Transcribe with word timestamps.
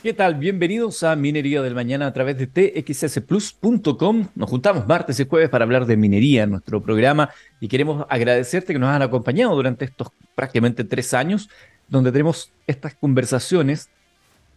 ¿Qué 0.00 0.12
tal? 0.12 0.36
Bienvenidos 0.36 1.02
a 1.02 1.16
Minería 1.16 1.60
del 1.60 1.74
Mañana 1.74 2.06
a 2.06 2.12
través 2.12 2.38
de 2.38 2.46
txsplus.com. 2.46 4.28
Nos 4.36 4.48
juntamos 4.48 4.86
martes 4.86 5.18
y 5.18 5.26
jueves 5.26 5.48
para 5.48 5.64
hablar 5.64 5.86
de 5.86 5.96
minería 5.96 6.44
en 6.44 6.50
nuestro 6.50 6.80
programa 6.80 7.30
y 7.58 7.66
queremos 7.66 8.06
agradecerte 8.08 8.72
que 8.72 8.78
nos 8.78 8.90
han 8.90 9.02
acompañado 9.02 9.56
durante 9.56 9.86
estos 9.86 10.12
prácticamente 10.36 10.84
tres 10.84 11.14
años, 11.14 11.50
donde 11.88 12.12
tenemos 12.12 12.52
estas 12.68 12.94
conversaciones, 12.94 13.90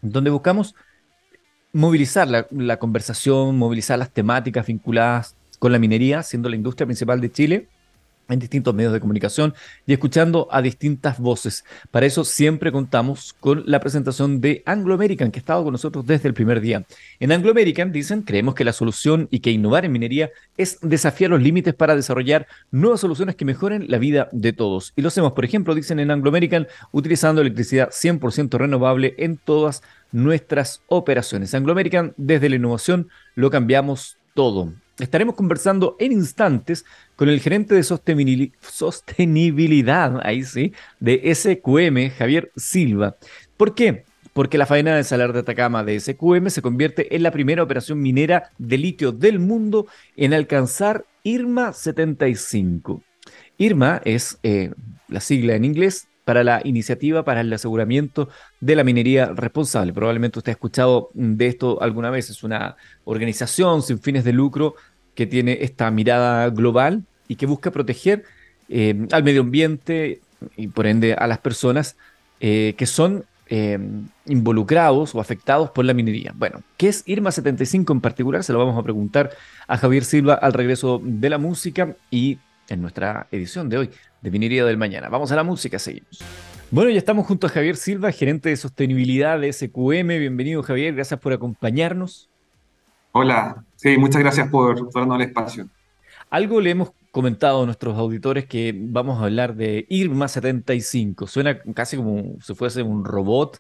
donde 0.04 0.30
buscamos 0.30 0.76
movilizar 1.74 2.28
la, 2.28 2.46
la 2.52 2.78
conversación, 2.78 3.58
movilizar 3.58 3.98
las 3.98 4.12
temáticas 4.12 4.68
vinculadas 4.68 5.36
con 5.58 5.72
la 5.72 5.80
minería, 5.80 6.22
siendo 6.22 6.50
la 6.50 6.56
industria 6.56 6.86
principal 6.86 7.20
de 7.20 7.32
Chile 7.32 7.68
en 8.32 8.40
distintos 8.40 8.74
medios 8.74 8.94
de 8.94 9.00
comunicación 9.00 9.54
y 9.86 9.94
escuchando 9.94 10.48
a 10.52 10.62
distintas 10.62 11.20
voces. 11.20 11.66
Para 11.92 12.06
eso 12.06 12.24
siempre 12.24 12.72
contamos 12.72 13.34
con 13.40 13.64
la 13.66 13.80
presentación 13.80 14.42
de 14.42 14.64
Anglo 14.66 14.94
American, 14.94 15.32
que 15.32 15.40
ha 15.40 15.42
estado 15.42 15.64
con 15.64 15.74
nosotros 15.74 16.06
desde 16.06 16.28
el 16.28 16.34
primer 16.34 16.62
día. 16.62 16.84
En 17.20 17.32
Anglo 17.32 17.52
American 17.52 17.92
dicen, 17.92 18.22
creemos 18.22 18.56
que 18.56 18.64
la 18.64 18.74
solución 18.74 19.28
y 19.32 19.40
que 19.40 19.52
innovar 19.52 19.86
en 19.86 19.92
minería 19.92 20.32
es 20.58 20.78
desafiar 20.82 21.32
los 21.32 21.42
límites 21.42 21.74
para 21.74 21.96
desarrollar 21.96 22.48
nuevas 22.72 23.02
soluciones 23.02 23.36
que 23.36 23.46
mejoren 23.46 23.86
la 23.90 23.98
vida 23.98 24.30
de 24.32 24.54
todos. 24.54 24.94
Y 24.96 25.02
lo 25.02 25.10
hacemos, 25.10 25.34
por 25.34 25.46
ejemplo, 25.46 25.76
dicen 25.76 26.00
en 26.00 26.12
Anglo 26.12 26.30
American, 26.30 26.68
utilizando 26.92 27.42
electricidad 27.42 27.90
100% 27.90 28.58
renovable 28.58 29.16
en 29.18 29.38
todas 29.38 29.82
nuestras 30.12 30.82
operaciones. 30.88 31.54
Anglo 31.54 31.72
American, 31.72 32.14
desde 32.18 32.50
la 32.50 32.56
innovación, 32.58 33.10
lo 33.36 33.50
cambiamos 33.50 34.18
todo. 34.34 34.74
Estaremos 35.00 35.36
conversando 35.36 35.96
en 36.00 36.12
instantes 36.12 36.86
con 37.16 37.30
el 37.30 37.40
gerente 37.40 37.74
de 37.74 37.84
sostenibilidad, 37.84 40.20
ahí 40.24 40.44
sí, 40.44 40.74
de 41.00 41.34
SQM, 41.34 42.12
Javier 42.18 42.52
Silva. 42.56 43.16
¿Por 43.58 43.74
qué? 43.74 44.06
Porque 44.34 44.58
la 44.58 44.66
faena 44.66 44.96
de 44.96 45.04
Salar 45.04 45.34
de 45.34 45.40
Atacama 45.40 45.84
de 45.84 46.00
SQM 46.00 46.50
se 46.50 46.62
convierte 46.62 47.16
en 47.16 47.24
la 47.24 47.32
primera 47.32 47.64
operación 47.64 48.02
minera 48.02 48.52
de 48.58 48.78
litio 48.78 49.12
del 49.12 49.40
mundo 49.40 49.88
en 50.16 50.34
alcanzar 50.34 51.06
IRMA 51.24 51.74
75. 51.74 53.02
IRMA 53.58 54.02
es 54.06 54.40
eh, 54.44 54.72
la 55.08 55.20
sigla 55.20 55.56
en 55.56 55.66
inglés 55.66 56.08
para 56.32 56.46
la 56.46 56.62
iniciativa 56.64 57.26
para 57.26 57.42
el 57.42 57.52
aseguramiento 57.52 58.30
de 58.62 58.78
la 58.78 58.86
minería 58.86 59.34
responsable. 59.36 59.92
Probablemente 59.92 60.40
usted 60.40 60.52
ha 60.52 60.54
escuchado 60.54 61.10
de 61.14 61.48
esto 61.48 61.82
alguna 61.82 62.10
vez. 62.10 62.30
Es 62.30 62.42
una 62.42 62.78
organización 63.04 63.82
sin 63.82 64.00
fines 64.00 64.24
de 64.24 64.32
lucro 64.32 64.76
que 65.14 65.28
tiene 65.28 65.58
esta 65.60 65.92
mirada 65.92 66.50
global 66.50 67.04
y 67.28 67.36
que 67.36 67.48
busca 67.48 67.70
proteger 67.70 68.24
eh, 68.70 69.08
al 69.12 69.26
medio 69.26 69.42
ambiente 69.42 70.22
y 70.56 70.70
por 70.70 70.88
ende 70.88 71.16
a 71.16 71.28
las 71.28 71.40
personas 71.40 71.98
eh, 72.40 72.76
que 72.78 72.86
son 72.86 73.26
eh, 73.48 73.78
involucrados 74.26 75.14
o 75.14 75.20
afectados 75.20 75.70
por 75.72 75.84
la 75.84 75.94
minería. 75.94 76.32
Bueno, 76.34 76.62
¿qué 76.78 76.88
es 76.88 77.04
IRMA 77.08 77.34
75 77.34 77.92
en 77.92 78.00
particular? 78.00 78.46
Se 78.46 78.54
lo 78.54 78.60
vamos 78.60 78.80
a 78.80 78.84
preguntar 78.84 79.32
a 79.68 79.78
Javier 79.78 80.06
Silva 80.06 80.36
al 80.36 80.54
regreso 80.54 81.02
de 81.04 81.30
la 81.30 81.38
música 81.38 81.94
y 82.10 82.38
en 82.72 82.82
nuestra 82.82 83.28
edición 83.32 83.68
de 83.70 83.78
hoy 83.78 83.90
de 84.22 84.32
Minería 84.32 84.64
del 84.66 84.78
Mañana. 84.78 85.10
Vamos 85.10 85.32
a 85.32 85.36
la 85.36 85.44
música, 85.44 85.78
seguimos. 85.78 86.20
Bueno, 86.72 86.90
ya 86.90 86.98
estamos 86.98 87.28
junto 87.28 87.48
a 87.48 87.50
Javier 87.50 87.76
Silva, 87.76 88.14
gerente 88.14 88.48
de 88.48 88.56
sostenibilidad 88.56 89.40
de 89.40 89.52
SQM. 89.52 90.08
Bienvenido, 90.08 90.64
Javier. 90.64 90.96
Gracias 90.96 91.20
por 91.20 91.34
acompañarnos. 91.34 92.30
Hola, 93.12 93.66
sí, 93.76 93.98
muchas 93.98 94.22
gracias 94.22 94.48
por, 94.50 94.90
darnos 94.94 95.20
el 95.20 95.28
espacio. 95.28 95.68
Algo 96.30 96.62
le 96.62 96.70
hemos 96.70 96.92
comentado 97.12 97.64
a 97.64 97.66
nuestros 97.66 97.98
auditores 97.98 98.46
que 98.46 98.74
vamos 98.74 99.20
a 99.20 99.26
hablar 99.26 99.56
de 99.56 99.86
IRMA 99.90 100.30
75. 100.30 101.28
Suena 101.28 101.60
casi 101.76 101.98
como 101.98 102.38
si 102.42 102.56
fuese 102.56 102.84
un 102.84 103.04
robot 103.04 103.60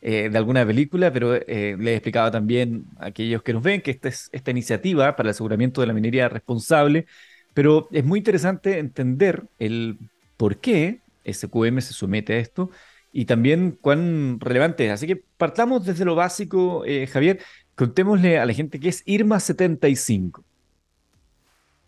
eh, 0.00 0.30
de 0.30 0.36
alguna 0.36 0.66
película, 0.66 1.12
pero 1.12 1.36
eh, 1.36 1.76
le 1.78 1.92
he 1.92 1.94
explicado 1.94 2.32
también 2.32 2.86
a 2.98 3.06
aquellos 3.06 3.44
que 3.44 3.52
nos 3.52 3.62
ven 3.62 3.82
que 3.82 3.92
esta 3.92 4.08
es 4.08 4.28
esta 4.32 4.50
iniciativa 4.50 5.14
para 5.14 5.28
el 5.28 5.30
aseguramiento 5.30 5.80
de 5.80 5.86
la 5.86 5.92
minería 5.92 6.28
responsable, 6.28 7.06
pero 7.54 7.88
es 7.92 8.04
muy 8.04 8.18
interesante 8.18 8.78
entender 8.78 9.44
el 9.58 9.98
por 10.36 10.58
qué 10.58 11.00
SQM 11.24 11.80
se 11.80 11.92
somete 11.92 12.34
a 12.34 12.38
esto 12.38 12.70
y 13.12 13.24
también 13.24 13.76
cuán 13.80 14.38
relevante 14.40 14.86
es. 14.86 14.92
Así 14.92 15.06
que 15.06 15.16
partamos 15.16 15.84
desde 15.84 16.04
lo 16.04 16.14
básico, 16.14 16.84
eh, 16.84 17.06
Javier. 17.06 17.40
Contémosle 17.74 18.38
a 18.38 18.46
la 18.46 18.52
gente 18.52 18.80
qué 18.80 18.88
es 18.88 19.02
IRMA 19.06 19.38
75. 19.38 20.44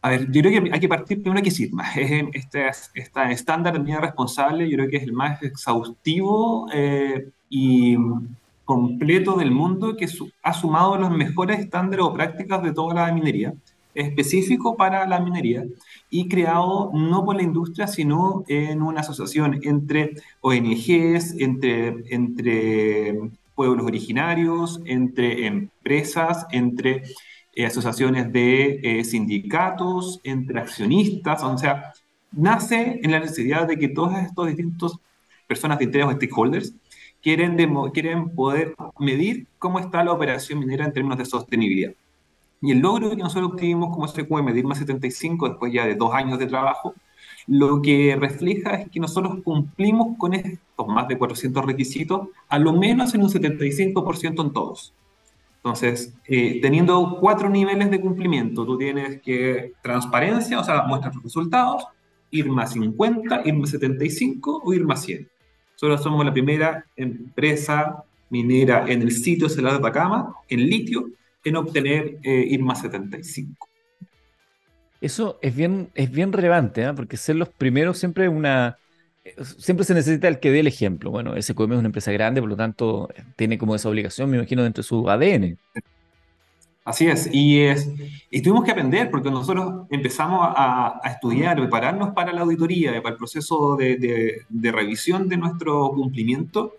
A 0.03 0.11
ver, 0.11 0.31
yo 0.31 0.41
creo 0.41 0.63
que 0.63 0.73
hay 0.73 0.81
que 0.81 0.89
partir 0.89 1.23
primero 1.23 1.43
que 1.43 1.51
es 1.51 1.61
IRMA. 1.61 1.85
Es 1.95 2.25
este, 2.33 2.69
este 2.95 3.33
estándar 3.33 3.75
de 3.75 3.81
medida 3.81 4.01
responsable, 4.01 4.69
yo 4.69 4.77
creo 4.77 4.89
que 4.89 4.97
es 4.97 5.03
el 5.03 5.13
más 5.13 5.43
exhaustivo 5.43 6.69
eh, 6.73 7.29
y 7.49 7.97
completo 8.65 9.37
del 9.37 9.51
mundo 9.51 9.97
que 9.97 10.07
ha 10.43 10.53
sumado 10.53 10.97
los 10.97 11.11
mejores 11.11 11.59
estándares 11.59 12.07
o 12.07 12.15
prácticas 12.15 12.63
de 12.63 12.73
toda 12.73 12.95
la 12.95 13.13
minería, 13.13 13.53
específico 13.95 14.77
para 14.77 15.07
la 15.07 15.21
minería 15.21 15.65
y 16.11 16.29
creado 16.29 16.91
no 16.95 17.25
por 17.25 17.37
la 17.37 17.43
industria, 17.43 17.87
sino 17.87 18.45
en 18.49 18.83
una 18.83 19.01
asociación 19.01 19.61
entre 19.63 20.15
ONGs, 20.41 21.37
entre, 21.39 21.97
entre 22.09 23.19
pueblos 23.55 23.87
originarios, 23.87 24.81
entre 24.85 25.47
empresas, 25.47 26.47
entre 26.51 27.03
eh, 27.55 27.67
asociaciones 27.67 28.33
de 28.33 28.81
eh, 28.83 29.05
sindicatos, 29.05 30.21
entre 30.25 30.61
accionistas, 30.61 31.43
o 31.43 31.59
sea, 31.59 31.93
nace 32.33 33.01
en 33.03 33.11
la 33.11 33.21
necesidad 33.21 33.67
de 33.67 33.77
que 33.77 33.89
todos 33.89 34.17
estos 34.19 34.47
distintos 34.47 34.99
personas 35.47 35.79
de 35.79 35.85
interés 35.85 36.07
o 36.07 36.13
stakeholders 36.13 36.75
quieren, 37.23 37.57
quieren 37.93 38.31
poder 38.31 38.75
medir 38.99 39.47
cómo 39.59 39.79
está 39.79 40.05
la 40.05 40.13
operación 40.13 40.61
minera 40.61 40.85
en 40.85 40.93
términos 40.93 41.19
de 41.19 41.25
sostenibilidad. 41.25 41.93
Y 42.61 42.73
el 42.73 42.81
logro 42.81 43.11
que 43.11 43.17
nosotros 43.17 43.53
obtuvimos 43.53 43.95
como 43.95 44.07
SQM, 44.07 44.45
medir 44.45 44.65
más 44.65 44.79
75 44.79 45.49
después 45.49 45.73
ya 45.73 45.87
de 45.87 45.95
dos 45.95 46.13
años 46.13 46.39
de 46.39 46.47
trabajo, 46.47 46.95
lo 47.47 47.81
que 47.81 48.17
refleja 48.21 48.75
es 48.75 48.91
que 48.91 49.01
nosotros 49.01 49.43
cumplimos 49.43 50.17
con 50.19 50.35
estos 50.35 50.87
más 50.87 51.09
de 51.09 51.19
400 51.19 51.65
requisitos, 51.65 52.29
a 52.49 52.59
lo 52.59 52.73
menos 52.73 53.15
en 53.15 53.23
un 53.23 53.31
75% 53.31 54.43
en 54.43 54.53
todos. 54.53 54.95
Entonces, 55.57 56.15
eh, 56.27 56.59
teniendo 56.63 57.19
cuatro 57.21 57.51
niveles 57.51 57.91
de 57.91 58.01
cumplimiento, 58.01 58.65
tú 58.65 58.79
tienes 58.79 59.21
que 59.21 59.73
transparencia, 59.83 60.59
o 60.59 60.65
sea, 60.65 60.85
muestras 60.85 61.15
los 61.15 61.25
resultados, 61.25 61.87
ir 62.31 62.49
más 62.49 62.73
50, 62.73 63.43
ir 63.45 63.55
más 63.55 63.71
75 63.71 64.63
o 64.65 64.73
ir 64.73 64.85
más 64.85 65.03
100. 65.03 65.29
Nosotros 65.75 66.03
somos 66.03 66.25
la 66.25 66.33
primera 66.33 66.85
empresa 66.97 68.05
minera 68.31 68.87
en 68.89 69.03
el 69.03 69.11
sitio 69.13 69.49
Salar 69.49 69.73
de 69.73 69.79
Atacama, 69.79 70.35
en 70.49 70.61
litio, 70.69 71.09
en 71.45 71.57
obtener 71.57 72.19
eh, 72.23 72.45
ir 72.49 72.63
más 72.63 72.81
75. 72.81 73.69
Eso 75.01 75.39
es 75.41 75.57
bien, 75.57 75.91
es 75.95 76.11
bien 76.11 76.33
relevante, 76.33 76.83
¿eh? 76.83 76.93
porque 76.95 77.17
ser 77.17 77.37
los 77.37 77.49
primeros 77.49 77.99
siempre 77.99 78.29
una, 78.29 78.77
siempre 79.59 79.85
se 79.85 79.95
necesita 79.95 80.29
el 80.29 80.41
que 80.41 80.51
dé 80.51 80.61
el 80.61 80.67
ejemplo. 80.67 81.11
Bueno, 81.11 81.41
SQM 81.41 81.73
es 81.73 81.79
una 81.79 81.89
empresa 81.89 82.13
grande, 82.13 82.41
por 82.41 82.51
lo 82.51 82.57
tanto, 82.57 83.09
tiene 83.37 83.59
como 83.59 83.75
esa 83.75 83.89
obligación, 83.89 84.31
me 84.31 84.37
imagino, 84.37 84.63
dentro 84.63 84.83
de 84.83 84.89
su 84.89 85.09
ADN. 85.09 85.59
Así 86.85 87.07
es, 87.07 87.29
y, 87.31 87.61
es, 87.61 87.89
y 88.31 88.43
tuvimos 88.43 88.65
que 88.65 88.73
aprender 88.73 89.11
porque 89.11 89.31
nosotros 89.31 89.87
empezamos 89.91 90.41
a, 90.43 90.99
a 91.03 91.11
estudiar, 91.11 91.57
prepararnos 91.59 92.15
para 92.15 92.33
la 92.33 92.41
auditoría, 92.41 93.01
para 93.03 93.13
el 93.13 93.19
proceso 93.19 93.77
de, 93.77 94.43
de, 94.49 94.73
revisión 94.73 95.29
de 95.29 95.37
nuestro 95.37 95.91
cumplimiento. 95.91 96.77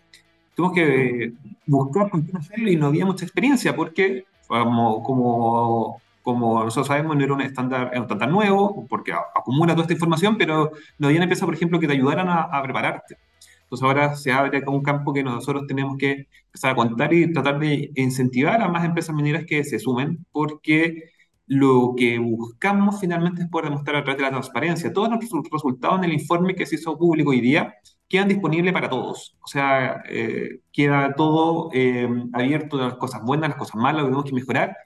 Tuvimos 0.55 0.75
que 0.75 1.33
buscar 1.67 2.09
con 2.09 2.25
qué 2.25 2.35
hacerlo 2.35 2.69
y 2.69 2.75
no 2.75 2.87
había 2.87 3.05
mucha 3.05 3.25
experiencia 3.25 3.75
porque 3.75 4.25
como, 4.59 5.03
como 5.03 6.01
como 6.21 6.63
nosotros 6.63 6.87
sabemos, 6.87 7.15
no 7.15 7.23
era 7.23 7.33
un 7.33 7.41
estándar, 7.41 7.91
un 7.95 8.03
estándar 8.03 8.29
nuevo, 8.29 8.85
porque 8.87 9.11
acumula 9.13 9.73
toda 9.73 9.83
esta 9.83 9.93
información, 9.93 10.37
pero 10.37 10.71
no 10.99 11.07
habían 11.07 11.23
empezado, 11.23 11.47
por 11.47 11.55
ejemplo, 11.55 11.79
que 11.79 11.87
te 11.87 11.93
ayudaran 11.93 12.27
a, 12.29 12.61
prepararte. 12.61 13.17
Entonces 13.63 13.83
ahora 13.83 14.15
se 14.15 14.31
abre 14.31 14.61
un 14.67 14.83
campo 14.83 15.13
que 15.13 15.23
nosotros 15.23 15.65
tenemos 15.67 15.97
que 15.97 16.27
empezar 16.45 16.71
a 16.71 16.75
contar 16.75 17.13
y 17.13 17.31
tratar 17.31 17.59
de 17.59 17.91
incentivar 17.95 18.61
a 18.61 18.67
más 18.67 18.85
empresas 18.85 19.15
mineras 19.15 19.45
que 19.45 19.63
se 19.63 19.79
sumen, 19.79 20.25
porque 20.31 21.11
lo 21.51 21.93
que 21.97 22.17
buscamos 22.17 22.99
finalmente 22.99 23.41
es 23.41 23.49
poder 23.49 23.65
demostrar 23.65 23.97
a 23.97 24.03
través 24.03 24.17
de 24.17 24.23
la 24.23 24.31
transparencia. 24.31 24.93
Todos 24.93 25.09
nuestros 25.09 25.43
resultados 25.51 25.97
en 25.97 26.05
el 26.05 26.13
informe 26.13 26.55
que 26.55 26.65
se 26.65 26.75
hizo 26.75 26.97
público 26.97 27.31
hoy 27.31 27.41
día 27.41 27.73
quedan 28.07 28.29
disponibles 28.29 28.73
para 28.73 28.89
todos. 28.89 29.35
O 29.43 29.47
sea, 29.47 30.01
eh, 30.09 30.61
queda 30.71 31.13
todo 31.15 31.69
eh, 31.73 32.07
abierto, 32.33 32.77
las 32.77 32.95
cosas 32.95 33.21
buenas, 33.23 33.49
las 33.49 33.57
cosas 33.57 33.75
malas, 33.75 34.01
lo 34.01 34.07
que 34.07 34.11
tenemos 34.11 34.29
que 34.29 34.35
mejorar 34.35 34.77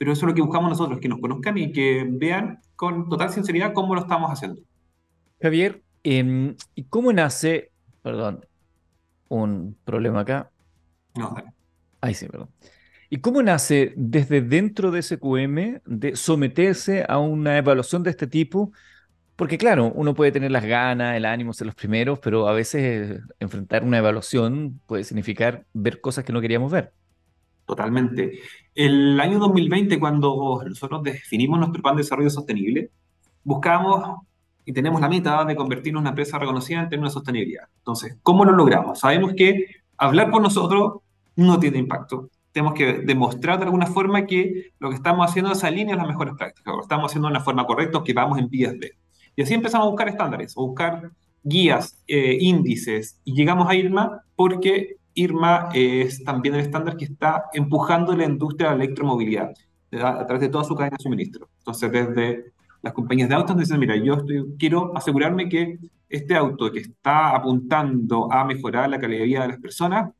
pero 0.00 0.12
eso 0.12 0.24
es 0.24 0.30
lo 0.30 0.34
que 0.34 0.40
buscamos 0.40 0.70
nosotros, 0.70 0.98
que 0.98 1.10
nos 1.10 1.20
conozcan 1.20 1.58
y 1.58 1.72
que 1.72 2.06
vean 2.08 2.58
con 2.74 3.10
total 3.10 3.28
sinceridad 3.28 3.74
cómo 3.74 3.94
lo 3.94 4.00
estamos 4.00 4.30
haciendo. 4.30 4.62
Javier, 5.42 5.82
¿y 6.02 6.84
cómo 6.84 7.12
nace, 7.12 7.70
perdón, 8.00 8.46
un 9.28 9.76
problema 9.84 10.20
acá? 10.20 10.50
No, 11.14 11.34
dale. 11.36 11.52
Ahí 12.00 12.14
sí, 12.14 12.26
perdón. 12.28 12.48
¿Y 13.12 13.18
cómo 13.18 13.42
nace 13.42 13.92
desde 13.96 14.40
dentro 14.40 14.92
de 14.92 15.02
SQM 15.02 15.80
de 15.84 16.14
someterse 16.14 17.04
a 17.08 17.18
una 17.18 17.58
evaluación 17.58 18.04
de 18.04 18.10
este 18.10 18.28
tipo? 18.28 18.70
Porque 19.34 19.58
claro, 19.58 19.90
uno 19.96 20.14
puede 20.14 20.30
tener 20.30 20.52
las 20.52 20.64
ganas, 20.64 21.16
el 21.16 21.24
ánimo, 21.24 21.52
ser 21.52 21.66
los 21.66 21.74
primeros, 21.74 22.20
pero 22.20 22.46
a 22.46 22.52
veces 22.52 23.20
enfrentar 23.40 23.82
una 23.82 23.98
evaluación 23.98 24.80
puede 24.86 25.02
significar 25.02 25.66
ver 25.72 26.00
cosas 26.00 26.24
que 26.24 26.32
no 26.32 26.40
queríamos 26.40 26.70
ver. 26.70 26.92
Totalmente. 27.66 28.38
El 28.76 29.20
año 29.20 29.40
2020, 29.40 29.98
cuando 29.98 30.62
nosotros 30.64 31.02
definimos 31.02 31.58
nuestro 31.58 31.82
plan 31.82 31.96
de 31.96 32.02
desarrollo 32.02 32.30
sostenible, 32.30 32.90
buscamos 33.42 34.20
y 34.64 34.72
tenemos 34.72 35.00
la 35.00 35.08
meta 35.08 35.44
de 35.44 35.56
convertirnos 35.56 35.98
en 35.98 36.02
una 36.02 36.10
empresa 36.10 36.38
reconocida 36.38 36.82
en 36.82 36.88
términos 36.88 37.12
de 37.12 37.14
sostenibilidad. 37.14 37.64
Entonces, 37.78 38.18
¿cómo 38.22 38.44
lo 38.44 38.52
logramos? 38.52 39.00
Sabemos 39.00 39.32
que 39.36 39.66
hablar 39.96 40.30
por 40.30 40.42
nosotros 40.42 41.00
no 41.34 41.58
tiene 41.58 41.78
impacto. 41.78 42.30
Tenemos 42.52 42.74
que 42.74 42.94
demostrar 43.04 43.58
de 43.58 43.64
alguna 43.64 43.86
forma 43.86 44.26
que 44.26 44.72
lo 44.78 44.90
que 44.90 44.96
estamos 44.96 45.28
haciendo 45.28 45.52
es 45.52 45.62
alinea 45.62 45.96
las 45.96 46.06
mejores 46.06 46.34
prácticas, 46.36 46.74
lo 46.74 46.82
estamos 46.82 47.10
haciendo 47.10 47.28
de 47.28 47.32
una 47.32 47.44
forma 47.44 47.66
correcta, 47.66 48.02
que 48.04 48.12
vamos 48.12 48.38
en 48.38 48.48
vías 48.48 48.78
de. 48.78 48.92
Y 49.36 49.42
así 49.42 49.54
empezamos 49.54 49.86
a 49.86 49.90
buscar 49.90 50.08
estándares, 50.08 50.56
a 50.56 50.60
buscar 50.60 51.10
guías, 51.42 52.02
eh, 52.06 52.36
índices, 52.40 53.20
y 53.24 53.34
llegamos 53.34 53.68
a 53.68 53.74
IRMA 53.74 54.22
porque 54.36 54.96
IRMA 55.14 55.68
es 55.74 56.22
también 56.24 56.54
el 56.54 56.62
estándar 56.62 56.96
que 56.96 57.04
está 57.04 57.44
empujando 57.52 58.16
la 58.16 58.24
industria 58.24 58.70
de 58.70 58.76
la 58.76 58.84
electromovilidad 58.84 59.52
a, 59.92 60.26
través 60.26 60.40
de 60.40 60.48
toda 60.48 60.64
su 60.64 60.74
cadena 60.74 60.96
de 60.96 61.02
suministro. 61.02 61.48
Entonces, 61.58 61.90
desde 61.90 62.52
las 62.82 62.92
compañías 62.92 63.28
de 63.28 63.34
autos 63.34 63.56
dicen, 63.56 63.78
mira, 63.78 63.96
yo 63.96 64.14
estoy, 64.14 64.54
quiero 64.58 64.96
asegurarme 64.96 65.48
que 65.48 65.78
este 66.08 66.34
auto 66.34 66.70
que 66.72 66.80
está 66.80 67.36
apuntando 67.36 68.32
a 68.32 68.44
mejorar 68.44 68.88
la 68.88 68.98
calidad 68.98 69.20
de 69.20 69.26
vida 69.26 69.42
de 69.42 69.48
las 69.48 69.58
personas, 69.58 70.10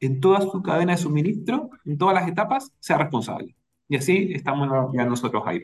en 0.00 0.20
toda 0.20 0.40
su 0.40 0.62
cadena 0.62 0.92
de 0.92 0.98
suministro, 0.98 1.70
en 1.84 1.98
todas 1.98 2.14
las 2.14 2.28
etapas, 2.28 2.72
sea 2.80 2.98
responsable. 2.98 3.54
Y 3.88 3.96
así 3.96 4.32
estamos 4.34 4.68
ya 4.94 5.04
nosotros 5.04 5.42
ahí, 5.46 5.62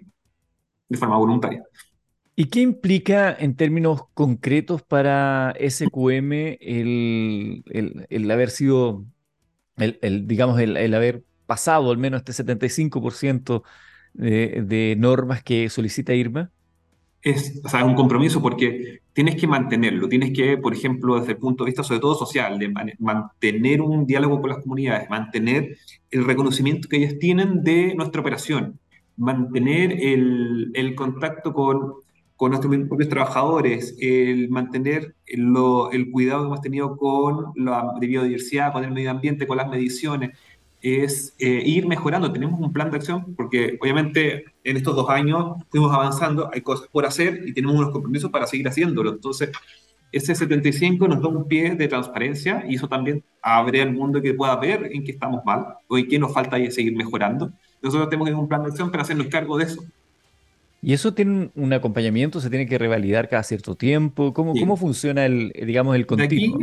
de 0.89 0.99
forma 0.99 1.17
voluntaria. 1.17 1.63
¿Y 2.35 2.47
qué 2.47 2.61
implica 2.61 3.35
en 3.35 3.57
términos 3.57 4.03
concretos 4.13 4.83
para 4.83 5.55
SQM 5.59 6.33
el, 6.61 7.65
el, 8.11 8.31
haber 8.31 8.51
sido, 8.51 9.07
el, 9.79 10.27
digamos, 10.27 10.61
el, 10.61 10.95
haber 10.95 11.25
pasado 11.47 11.91
al 11.91 11.97
menos 11.97 12.23
este 12.27 12.45
75% 12.45 13.63
de, 14.13 14.63
de 14.67 14.97
normas 14.99 15.43
que 15.43 15.71
solicita 15.71 16.13
IRMA? 16.15 16.51
Es, 17.23 17.61
o 17.65 17.69
sea, 17.69 17.85
un 17.85 17.95
compromiso 17.95 18.41
porque 18.41 19.01
tienes 19.13 19.35
que 19.35 19.47
mantenerlo, 19.49 20.09
tienes 20.09 20.33
que, 20.33 20.59
por 20.59 20.73
ejemplo, 20.75 21.19
desde 21.19 21.33
el 21.33 21.39
punto 21.39 21.65
de 21.65 21.71
vista 21.71 21.83
sobre 21.83 22.01
todo 22.01 22.15
social, 22.15 22.59
mantener 22.99 23.81
un 23.81 24.07
diálogo 24.07 24.41
con 24.41 24.51
las 24.51 24.63
comunidades, 24.63 25.11
mantener 25.11 25.77
el 26.11 26.25
reconocimiento 26.25 26.89
que 26.89 26.99
ellas 26.99 27.19
tienen 27.19 27.65
de 27.65 27.95
nuestra 27.97 28.21
operación, 28.21 28.79
mantener 29.17 29.93
el, 29.93 30.71
el 30.75 30.95
contacto 30.95 31.53
con 31.53 31.95
con 32.37 32.51
nuestros 32.51 32.77
propios 32.87 33.09
trabajadores, 33.09 33.97
el 33.99 34.51
mantener 34.51 35.17
el 35.27 36.11
cuidado 36.13 36.43
que 36.43 36.47
hemos 36.47 36.61
tenido 36.61 36.97
con 36.97 37.53
la 37.57 37.95
biodiversidad, 37.99 38.73
con 38.73 38.85
el 38.85 38.93
medio 38.93 39.11
ambiente, 39.11 39.47
con 39.47 39.57
las 39.57 39.69
mediciones, 39.69 40.39
es 40.87 41.35
eh, 41.39 41.63
ir 41.65 41.87
mejorando. 41.87 42.33
Tenemos 42.33 42.61
un 42.61 42.73
plan 42.73 42.91
de 42.91 42.99
acción 42.99 43.35
porque 43.35 43.77
obviamente 43.81 44.45
en 44.63 44.77
estos 44.77 44.95
dos 44.95 45.11
años 45.11 45.57
fuimos 45.69 45.93
avanzando, 45.93 46.49
hay 46.53 46.61
cosas 46.61 46.89
por 46.89 47.05
hacer 47.05 47.43
y 47.45 47.53
tenemos 47.53 47.77
unos 47.77 47.91
compromisos 47.91 48.31
para 48.31 48.47
seguir 48.47 48.69
haciéndolo. 48.69 49.11
Entonces, 49.11 49.51
ese 50.13 50.35
75 50.35 51.09
nos 51.09 51.21
da 51.21 51.29
un 51.29 51.49
pie 51.49 51.75
de 51.75 51.89
transparencia 51.89 52.65
y 52.69 52.77
eso 52.77 52.89
también 52.89 53.25
abre 53.43 53.83
al 53.83 53.93
mundo 53.93 54.23
que 54.23 54.35
pueda 54.35 54.55
ver 54.57 54.91
en 54.93 55.03
qué 55.03 55.13
estamos 55.13 55.45
mal 55.45 55.75
o 55.89 55.99
en 55.99 56.07
qué 56.07 56.19
nos 56.19 56.33
falta 56.33 56.59
y 56.59 56.71
seguir 56.71 56.95
mejorando. 56.95 57.51
Nosotros 57.83 58.09
tenemos 58.09 58.31
un 58.31 58.49
plan 58.49 58.63
de 58.63 58.69
acción 58.69 58.91
para 58.91 59.03
hacernos 59.03 59.27
cargo 59.27 59.59
de 59.59 59.65
eso. 59.65 59.85
¿Y 60.83 60.93
eso 60.93 61.15
tiene 61.15 61.51
un 61.57 61.73
acompañamiento? 61.73 62.41
¿Se 62.41 62.49
tiene 62.49 62.67
que 62.67 62.79
revalidar 62.79 63.29
cada 63.29 63.43
cierto 63.43 63.75
tiempo? 63.75 64.33
¿Cómo, 64.33 64.55
¿cómo 64.55 64.77
funciona 64.77 65.27
el, 65.27 65.53
digamos, 65.67 65.97
el 65.97 66.07
continuo? 66.07 66.59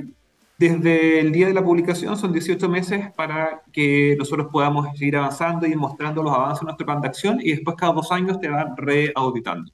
Desde 0.69 1.19
el 1.19 1.33
día 1.33 1.47
de 1.47 1.53
la 1.53 1.61
publicación 1.61 2.15
son 2.15 2.31
18 2.31 2.69
meses 2.69 3.11
para 3.17 3.63
que 3.73 4.15
nosotros 4.17 4.47
podamos 4.49 4.87
seguir 4.97 5.17
avanzando 5.17 5.67
y 5.67 5.75
mostrando 5.75 6.23
los 6.23 6.33
avances 6.33 6.61
de 6.61 6.65
nuestro 6.65 6.85
plan 6.85 7.01
de 7.01 7.07
acción 7.09 7.39
y 7.41 7.51
después 7.51 7.75
cada 7.75 7.91
dos 7.91 8.09
años 8.13 8.39
te 8.39 8.47
van 8.47 8.77
reauditando. 8.77 9.69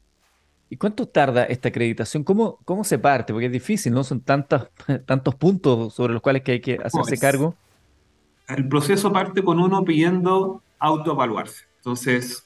¿Y 0.68 0.78
cuánto 0.78 1.08
tarda 1.08 1.44
esta 1.44 1.70
acreditación? 1.70 2.24
¿Cómo, 2.24 2.58
cómo 2.66 2.84
se 2.84 2.98
parte? 2.98 3.34
Porque 3.34 3.46
es 3.46 3.52
difícil, 3.52 3.94
¿no? 3.94 4.04
Son 4.04 4.22
tantos, 4.22 4.70
tantos 5.06 5.36
puntos 5.36 5.94
sobre 5.94 6.14
los 6.14 6.24
cuales 6.24 6.42
que 6.42 6.54
hay 6.54 6.60
que 6.60 6.74
hacerse 6.74 7.12
pues, 7.12 7.20
cargo. 7.20 7.56
El 8.48 8.68
proceso 8.68 9.14
parte 9.14 9.44
con 9.44 9.60
uno 9.60 9.86
pidiendo 9.86 10.64
autoevaluarse. 10.80 11.66
Entonces, 11.78 12.44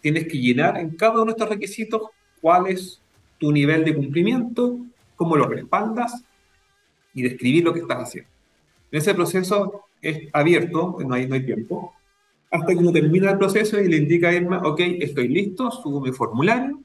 tienes 0.00 0.26
que 0.26 0.38
llenar 0.38 0.78
en 0.78 0.96
cada 0.96 1.14
uno 1.14 1.26
de 1.26 1.30
estos 1.30 1.48
requisitos 1.48 2.02
cuál 2.40 2.66
es 2.66 3.00
tu 3.38 3.52
nivel 3.52 3.84
de 3.84 3.94
cumplimiento, 3.94 4.78
cómo 5.14 5.36
lo 5.36 5.46
respaldas 5.46 6.24
y 7.18 7.22
describir 7.22 7.64
lo 7.64 7.72
que 7.72 7.80
estás 7.80 7.98
haciendo. 7.98 8.30
En 8.90 8.98
ese 8.98 9.14
proceso 9.14 9.84
es 10.00 10.28
abierto, 10.32 10.96
no 11.04 11.14
hay, 11.14 11.26
no 11.26 11.34
hay 11.34 11.44
tiempo, 11.44 11.92
hasta 12.50 12.66
que 12.66 12.76
uno 12.76 12.92
termina 12.92 13.30
el 13.30 13.38
proceso 13.38 13.80
y 13.80 13.88
le 13.88 13.98
indica 13.98 14.28
a 14.28 14.32
Irma, 14.32 14.62
ok, 14.64 14.80
estoy 15.00 15.28
listo, 15.28 15.70
subo 15.70 16.00
mi 16.00 16.12
formulario, 16.12 16.80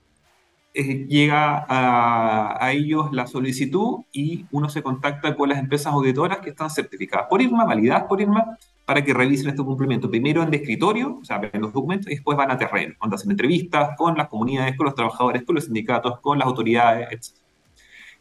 eh, 0.74 1.06
llega 1.08 1.66
a, 1.70 2.66
a, 2.66 2.72
ellos 2.72 3.10
la 3.12 3.28
solicitud 3.28 4.00
y 4.12 4.46
uno 4.52 4.70
se 4.70 4.82
contacta 4.82 5.36
con 5.36 5.50
las 5.50 5.60
empresas 5.60 5.94
auditoras 5.94 6.40
que 6.40 6.50
están 6.50 6.72
certificadas 6.72 7.28
por 7.30 7.42
IRMA, 7.42 7.64
validadas 7.66 8.06
por 8.06 8.20
IRMA, 8.20 8.58
para 8.86 9.04
que 9.04 9.14
revisen 9.14 9.50
este 9.50 9.64
cumplimiento. 9.64 10.10
Primero 10.10 10.44
en 10.44 10.50
de 10.50 10.58
escritorio, 10.58 11.20
o 11.22 11.26
sea, 11.26 11.40
en 11.52 11.62
los 11.62 11.72
documentos, 11.72 12.08
y 12.12 12.16
después 12.16 12.38
van 12.38 12.52
a 12.52 12.58
terreno, 12.58 12.96
donde 13.00 13.16
hacen 13.16 13.32
entrevistas 13.32 13.96
con 13.98 14.18
las 14.18 14.28
comunidades, 14.28 14.76
con 14.76 14.86
los 14.86 14.96
trabajadores, 14.96 15.44
con 15.44 15.56
los 15.56 15.66
sindicatos, 15.66 16.20
con 16.20 16.40
las 16.40 16.48
autoridades, 16.48 17.08
etc. 17.12 17.43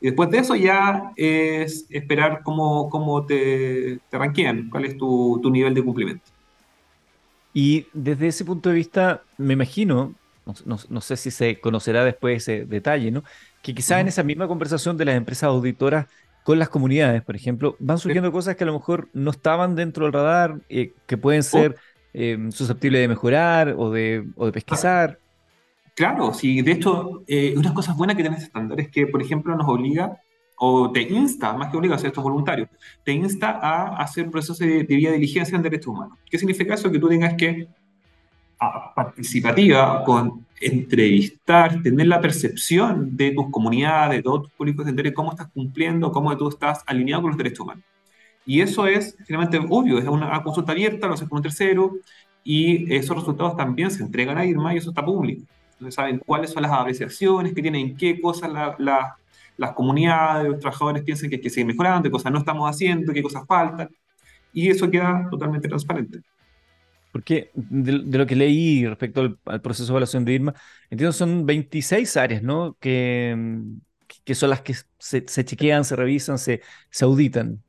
Y 0.03 0.07
después 0.07 0.31
de 0.31 0.39
eso 0.39 0.57
ya 0.57 1.13
es 1.15 1.87
esperar 1.89 2.41
cómo, 2.43 2.91
cómo 2.91 3.25
te, 3.25 4.01
te 4.11 4.19
ranquean, 4.19 4.69
cuál 4.69 4.85
es 4.85 4.99
tu, 4.99 5.39
tu 5.41 5.49
nivel 5.49 5.75
de 5.75 5.85
cumplimiento. 5.85 6.25
Y 7.55 7.87
desde 7.93 8.27
ese 8.27 8.45
punto 8.45 8.69
de 8.69 8.75
vista, 8.75 9.23
me 9.39 9.53
imagino, 9.53 10.13
no, 10.65 10.77
no, 10.89 11.01
sé 11.01 11.17
si 11.17 11.31
se 11.31 11.61
conocerá 11.61 12.05
después 12.05 12.43
ese 12.43 12.65
detalle, 12.65 13.13
¿no? 13.13 13.23
Que 13.63 13.77
quizá 13.77 14.01
en 14.01 14.09
esa 14.09 14.25
misma 14.25 14.49
conversación 14.49 14.97
de 14.97 15.05
las 15.05 15.15
empresas 15.15 15.45
auditoras 15.45 16.07
con 16.43 16.59
las 16.59 16.69
comunidades, 16.69 17.23
por 17.23 17.37
ejemplo, 17.37 17.77
van 17.79 17.99
surgiendo 17.99 18.33
cosas 18.33 18.57
que 18.57 18.65
a 18.65 18.67
lo 18.67 18.73
mejor 18.73 19.09
no 19.13 19.31
estaban 19.31 19.77
dentro 19.77 20.07
del 20.07 20.13
radar, 20.15 20.57
eh, 20.69 20.93
que 21.07 21.17
pueden 21.17 21.43
oh. 21.43 21.45
ser 21.45 21.77
eh, 22.13 22.49
susceptibles 22.51 23.03
de 23.03 23.07
mejorar 23.07 23.77
o 23.79 23.93
de, 23.93 24.27
o 24.35 24.47
de 24.47 24.53
pesquisar. 24.53 25.21
Claro, 25.95 26.33
sí, 26.33 26.63
de 26.63 26.73
hecho, 26.73 27.23
eh, 27.27 27.55
una 27.57 27.75
cosa 27.75 27.93
buena 27.93 28.15
que 28.15 28.23
tiene 28.23 28.37
este 28.37 28.47
estándar 28.47 28.81
es 28.81 28.89
que, 28.89 29.07
por 29.07 29.23
ejemplo, 29.23 29.55
nos 29.55 29.69
obliga 29.69 30.19
o 30.57 30.91
te 30.91 31.03
insta, 31.03 31.53
más 31.55 31.71
que 31.71 31.77
obliga 31.77 31.95
a 31.95 31.97
hacer 31.97 32.09
estos 32.09 32.25
voluntarios, 32.25 32.69
te 33.05 33.13
insta 33.13 33.51
a 33.51 33.97
hacer 33.97 34.25
un 34.25 34.31
proceso 34.31 34.65
de, 34.65 34.85
de 34.85 34.97
vía 34.97 35.13
diligencia 35.13 35.57
en 35.57 35.63
derechos 35.63 35.89
humanos. 35.89 36.19
¿Qué 36.31 36.39
significa 36.39 36.75
eso? 36.75 36.91
Que 36.91 36.99
tú 36.99 37.09
tengas 37.09 37.35
que 37.35 37.69
participativa, 38.95 40.05
con 40.05 40.47
entrevistar, 40.61 41.83
tener 41.83 42.07
la 42.07 42.21
percepción 42.21 43.17
de 43.17 43.33
tus 43.33 43.51
comunidades, 43.51 44.19
de 44.19 44.23
todos 44.23 44.43
tus 44.43 44.53
públicos, 44.53 44.87
entender 44.87 45.13
cómo 45.13 45.33
estás 45.33 45.49
cumpliendo, 45.49 46.13
cómo 46.13 46.37
tú 46.37 46.49
estás 46.49 46.83
alineado 46.87 47.23
con 47.23 47.31
los 47.33 47.39
derechos 47.39 47.61
humanos. 47.61 47.85
Y 48.47 48.61
eso 48.61 48.87
es 48.87 49.17
finalmente 49.25 49.61
obvio, 49.69 49.99
es 49.99 50.07
una 50.07 50.43
consulta 50.43 50.73
abierta, 50.73 51.07
lo 51.07 51.15
haces 51.15 51.29
con 51.29 51.39
un 51.39 51.43
tercero, 51.43 51.97
y 52.45 52.93
esos 52.93 53.17
resultados 53.17 53.57
también 53.57 53.91
se 53.91 54.03
entregan 54.03 54.39
a 54.39 54.45
IRMA 54.45 54.75
y 54.75 54.79
eso 54.79 54.91
está 54.91 55.05
público. 55.05 55.45
Saben 55.91 56.19
cuáles 56.19 56.51
son 56.51 56.63
las 56.63 56.73
apreciaciones 56.73 57.55
que 57.55 57.63
tienen, 57.63 57.97
qué 57.97 58.21
cosas 58.21 58.51
las 59.57 59.73
comunidades, 59.73 60.49
los 60.49 60.61
trabajadores 60.61 61.03
piensan 61.03 61.31
que 61.31 61.37
hay 61.37 61.43
que 61.43 61.51
seguir 61.51 61.67
mejorando, 61.67 62.05
qué 62.05 62.11
cosas 62.11 62.33
no 62.33 62.39
estamos 62.39 62.69
haciendo, 62.69 63.13
qué 63.13 63.23
cosas 63.23 63.45
faltan, 63.47 63.89
y 64.53 64.69
eso 64.69 64.91
queda 64.91 65.29
totalmente 65.31 65.69
transparente. 65.69 66.21
Porque 67.13 67.51
de, 67.55 67.93
lo 68.19 68.27
que 68.27 68.35
leí 68.35 68.87
respecto 68.87 69.37
al, 69.45 69.61
proceso 69.61 69.87
de 69.87 69.93
evaluación 69.93 70.25
de 70.25 70.33
IRMA, 70.33 70.55
entiendo 70.89 71.13
son 71.13 71.45
26 71.45 72.17
áreas, 72.17 72.43
¿no? 72.43 72.77
Que, 72.81 73.37
que 74.25 74.35
son 74.35 74.51
las 74.51 74.63
que 74.63 74.75
se, 74.99 75.25
chequean, 75.25 75.85
se 75.85 75.97
revisan, 75.97 76.39
se, 76.39 76.63
se 76.91 77.05
auditan. 77.05 77.63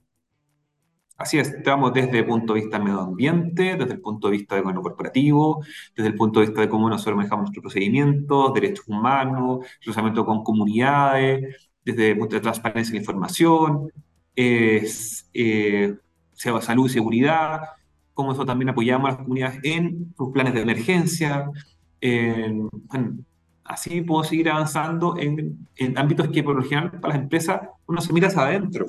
Así 1.17 1.37
es, 1.37 1.49
estamos 1.49 1.93
desde 1.93 2.19
el 2.19 2.25
punto 2.25 2.53
de 2.53 2.61
vista 2.61 2.79
medio 2.79 2.99
ambiente, 3.01 3.75
desde 3.77 3.93
el 3.93 4.01
punto 4.01 4.27
de 4.27 4.37
vista 4.37 4.55
de 4.55 4.61
gobierno 4.61 4.81
corporativo, 4.81 5.63
desde 5.95 6.09
el 6.09 6.15
punto 6.15 6.39
de 6.39 6.47
vista 6.47 6.61
de 6.61 6.69
cómo 6.69 6.89
nosotros 6.89 7.15
manejamos 7.15 7.43
nuestros 7.43 7.61
procedimientos, 7.61 8.53
derechos 8.53 8.87
humanos, 8.87 9.65
relacionamiento 9.81 10.25
con 10.25 10.43
comunidades, 10.43 11.55
desde 11.85 12.11
el 12.11 12.17
punto 12.17 12.35
de 12.35 12.41
transparencia 12.41 12.93
de 12.93 12.99
información, 12.99 13.91
eh, 14.35 14.85
salud 16.35 16.85
y 16.87 16.89
seguridad, 16.89 17.61
cómo 18.13 18.33
eso 18.33 18.45
también 18.45 18.69
apoyamos 18.69 19.07
a 19.07 19.11
las 19.11 19.21
comunidades 19.21 19.59
en 19.63 20.13
sus 20.17 20.31
planes 20.31 20.53
de 20.53 20.61
emergencia. 20.61 21.49
así 23.63 24.01
puedo 24.01 24.23
seguir 24.23 24.49
avanzando 24.49 25.15
en, 25.17 25.67
ámbitos 25.95 26.27
que 26.29 26.43
por 26.43 26.55
lo 26.55 26.63
general 26.63 26.99
para 26.99 27.13
las 27.13 27.23
empresas 27.23 27.61
uno 27.85 28.01
se 28.01 28.13
mira 28.13 28.27
hacia 28.27 28.41
adentro. 28.41 28.87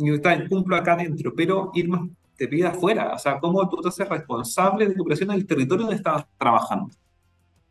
Y 0.00 0.14
está 0.14 0.34
en 0.34 0.48
cumplo 0.48 0.76
acá 0.76 0.94
adentro, 0.94 1.32
pero 1.36 1.70
ir 1.74 1.88
más 1.88 2.00
te 2.36 2.48
pide 2.48 2.66
afuera. 2.66 3.12
O 3.14 3.18
sea, 3.18 3.38
cómo 3.38 3.68
tú 3.68 3.82
te 3.82 3.88
haces 3.88 4.08
responsable 4.08 4.88
de 4.88 4.94
tu 4.94 5.02
operación 5.02 5.30
en 5.30 5.36
el 5.36 5.46
territorio 5.46 5.84
donde 5.84 5.96
estás 5.96 6.24
trabajando, 6.38 6.88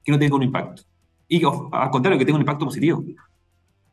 que 0.04 0.12
no 0.12 0.20
tenga 0.20 0.36
un 0.36 0.44
impacto. 0.44 0.84
Y 1.28 1.44
al 1.44 1.90
contrario, 1.90 2.20
que 2.20 2.26
tenga 2.26 2.36
un 2.36 2.42
impacto 2.42 2.66
positivo. 2.66 3.04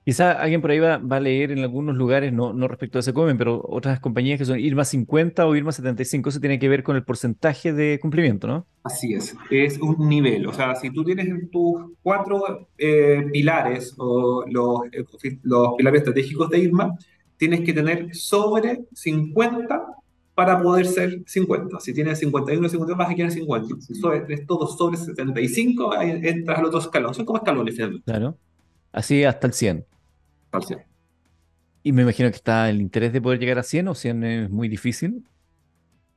Quizá 0.05 0.33
alguien 0.33 0.61
por 0.61 0.71
ahí 0.71 0.79
va, 0.79 0.99
va, 0.99 1.17
a 1.17 1.21
leer 1.21 1.51
en 1.51 1.61
algunos 1.61 1.97
lugares, 1.97 2.33
no, 2.33 2.53
no 2.53 2.69
respecto 2.69 2.99
a 2.99 3.01
ese 3.01 3.13
comen, 3.13 3.37
pero 3.37 3.61
otras 3.69 3.99
compañías 3.99 4.39
que 4.39 4.45
son 4.45 4.61
IRMA 4.61 4.85
50 4.85 5.45
o 5.47 5.57
IRMA 5.57 5.73
75, 5.73 6.29
eso 6.29 6.39
tiene 6.39 6.61
que 6.61 6.69
ver 6.69 6.85
con 6.85 6.95
el 6.95 7.03
porcentaje 7.03 7.73
de 7.73 7.99
cumplimiento, 8.01 8.47
¿no? 8.47 8.67
Así 8.85 9.15
es, 9.15 9.35
es 9.51 9.81
un 9.81 10.09
nivel. 10.09 10.47
O 10.47 10.53
sea, 10.53 10.77
si 10.77 10.91
tú 10.91 11.03
tienes 11.03 11.27
en 11.27 11.51
tus 11.51 11.91
cuatro 12.03 12.69
eh, 12.79 13.27
pilares 13.33 13.95
o 13.99 14.45
los, 14.49 14.83
los 15.43 15.75
pilares 15.77 16.03
estratégicos 16.03 16.51
de 16.51 16.59
IRMA, 16.61 16.97
tienes 17.37 17.61
que 17.63 17.73
tener 17.73 18.15
sobre 18.15 18.85
50 18.93 19.87
para 20.35 20.61
poder 20.63 20.87
ser 20.87 21.23
50. 21.27 21.81
Si 21.81 21.95
tienes 21.95 22.19
51 22.19 22.67
o 22.67 22.69
52, 22.69 22.99
vas 22.99 23.11
a 23.11 23.15
quedar 23.15 23.31
50. 23.31 23.77
Si 23.81 23.95
es 24.29 24.47
todo 24.47 24.67
sobre 24.67 24.99
75, 24.99 25.95
ahí 25.95 26.21
entras 26.23 26.59
al 26.59 26.67
otro 26.67 26.79
escalón. 26.79 27.15
Son 27.15 27.25
como 27.25 27.39
escalones 27.39 27.75
finalmente. 27.75 28.05
Claro. 28.05 28.37
Así 28.93 29.25
hasta 29.25 29.47
el 29.47 29.53
100. 29.53 29.87
Y 31.83 31.93
me 31.93 32.03
imagino 32.03 32.29
que 32.31 32.37
está 32.37 32.69
el 32.69 32.81
interés 32.81 33.13
de 33.13 33.21
poder 33.21 33.39
llegar 33.39 33.59
a 33.59 33.63
100 33.63 33.89
o 33.89 33.95
100 33.95 34.25
es 34.25 34.51
muy 34.51 34.69
difícil. 34.69 35.25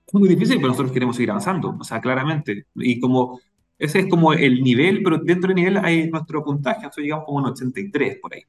Es 0.08 0.14
muy 0.14 0.28
difícil, 0.28 0.58
pero 0.58 0.70
nosotros 0.70 0.92
queremos 0.92 1.16
seguir 1.16 1.30
avanzando, 1.30 1.78
o 1.80 1.84
sea, 1.84 2.02
claramente. 2.02 2.66
Y 2.76 3.00
como 3.00 3.40
ese 3.78 4.00
es 4.00 4.10
como 4.10 4.34
el 4.34 4.62
nivel, 4.62 5.02
pero 5.02 5.18
dentro 5.20 5.48
del 5.48 5.56
nivel 5.56 5.78
hay 5.78 6.10
nuestro 6.10 6.44
puntaje, 6.44 6.82
nosotros 6.82 7.04
llegamos 7.04 7.26
como 7.26 7.38
un 7.38 7.46
83 7.46 8.18
por 8.22 8.34
ahí. 8.34 8.42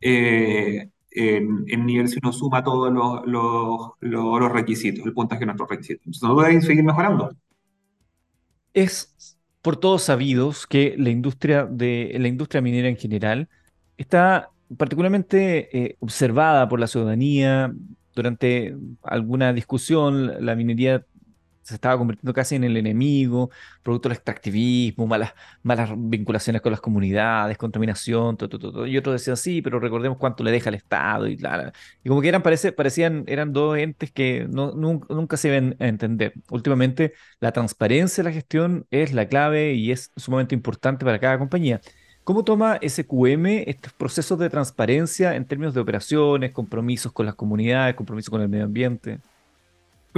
Eh, 0.00 0.88
en, 1.10 1.86
nivel 1.86 2.08
si 2.08 2.18
uno 2.22 2.32
suma 2.32 2.62
todos 2.62 2.92
los, 2.92 3.26
los, 3.26 3.90
los, 4.00 4.52
requisitos, 4.52 5.04
el 5.06 5.12
puntaje 5.12 5.40
de 5.40 5.46
nuestros 5.46 5.68
requisitos. 5.68 6.06
Entonces, 6.06 6.22
nosotros 6.22 6.46
debemos 6.46 6.64
seguir 6.64 6.84
mejorando. 6.84 7.30
Es 8.74 9.38
por 9.62 9.76
todos 9.76 10.02
sabidos 10.02 10.66
que 10.66 10.94
la 10.98 11.10
industria, 11.10 11.64
de, 11.64 12.16
la 12.18 12.28
industria 12.28 12.60
minera 12.60 12.88
en 12.88 12.96
general 12.96 13.48
está 13.96 14.50
particularmente 14.76 15.76
eh, 15.76 15.96
observada 16.00 16.68
por 16.68 16.78
la 16.78 16.86
ciudadanía 16.86 17.72
durante 18.14 18.76
alguna 19.02 19.52
discusión, 19.52 20.44
la 20.44 20.54
minería 20.54 21.04
se 21.68 21.74
estaba 21.74 21.98
convirtiendo 21.98 22.32
casi 22.32 22.56
en 22.56 22.64
el 22.64 22.76
enemigo, 22.76 23.50
producto 23.82 24.08
del 24.08 24.16
extractivismo, 24.16 25.06
malas, 25.06 25.34
malas 25.62 25.90
vinculaciones 25.96 26.62
con 26.62 26.72
las 26.72 26.80
comunidades, 26.80 27.58
contaminación, 27.58 28.36
todo, 28.36 28.48
todo, 28.48 28.72
todo. 28.72 28.86
Y 28.86 28.96
otros 28.96 29.14
decían, 29.14 29.36
sí, 29.36 29.62
pero 29.62 29.80
recordemos 29.80 30.18
cuánto 30.18 30.42
le 30.44 30.50
deja 30.50 30.70
el 30.70 30.76
Estado 30.76 31.26
y 31.26 31.36
la, 31.36 31.72
Y 32.02 32.08
como 32.08 32.20
que 32.20 32.28
eran, 32.28 32.42
parece, 32.42 32.72
parecían, 32.72 33.24
eran 33.26 33.52
dos 33.52 33.76
entes 33.78 34.10
que 34.10 34.46
no, 34.50 34.72
nunca, 34.72 35.06
nunca, 35.14 35.36
se 35.36 35.50
ven 35.50 35.76
a 35.78 35.86
entender. 35.88 36.32
Últimamente, 36.50 37.12
la 37.40 37.52
transparencia 37.52 38.22
de 38.22 38.30
la 38.30 38.34
gestión 38.34 38.86
es 38.90 39.12
la 39.12 39.28
clave 39.28 39.74
y 39.74 39.92
es 39.92 40.10
sumamente 40.16 40.54
importante 40.54 41.04
para 41.04 41.18
cada 41.20 41.38
compañía. 41.38 41.80
¿Cómo 42.24 42.44
toma 42.44 42.78
SQM 42.86 43.46
estos 43.66 43.92
procesos 43.94 44.38
de 44.38 44.50
transparencia 44.50 45.34
en 45.34 45.46
términos 45.46 45.74
de 45.74 45.80
operaciones, 45.80 46.52
compromisos 46.52 47.10
con 47.12 47.24
las 47.26 47.34
comunidades, 47.34 47.94
compromisos 47.94 48.30
con 48.30 48.42
el 48.42 48.48
medio 48.50 48.64
ambiente? 48.66 49.20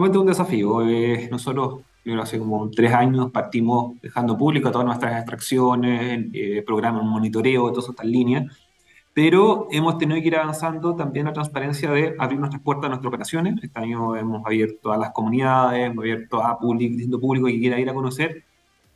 Realmente 0.00 0.18
un 0.18 0.26
desafío. 0.28 0.88
Eh, 0.88 1.28
nosotros, 1.30 1.82
hace 2.22 2.38
como 2.38 2.70
tres 2.70 2.90
años, 2.94 3.30
partimos 3.30 4.00
dejando 4.00 4.34
público 4.38 4.70
todas 4.70 4.86
nuestras 4.86 5.18
extracciones, 5.18 6.30
eh, 6.32 6.62
programas 6.64 7.04
monitoreo, 7.04 7.68
todo 7.68 7.80
eso 7.80 7.90
está 7.90 8.04
en 8.04 8.10
línea, 8.10 8.46
pero 9.12 9.68
hemos 9.70 9.98
tenido 9.98 10.18
que 10.22 10.28
ir 10.28 10.36
avanzando 10.36 10.96
también 10.96 11.26
la 11.26 11.34
transparencia 11.34 11.90
de 11.90 12.16
abrir 12.18 12.38
nuestras 12.38 12.62
puertas 12.62 12.86
a 12.86 12.88
nuestras 12.88 13.08
operaciones. 13.08 13.62
Este 13.62 13.78
año 13.78 14.16
hemos 14.16 14.42
abierto 14.46 14.90
a 14.90 14.96
las 14.96 15.10
comunidades, 15.10 15.84
hemos 15.90 15.98
abierto 15.98 16.42
a 16.42 16.58
público, 16.58 16.94
distinto 16.94 17.20
público 17.20 17.48
que 17.48 17.60
quiera 17.60 17.78
ir 17.78 17.90
a 17.90 17.92
conocer 17.92 18.44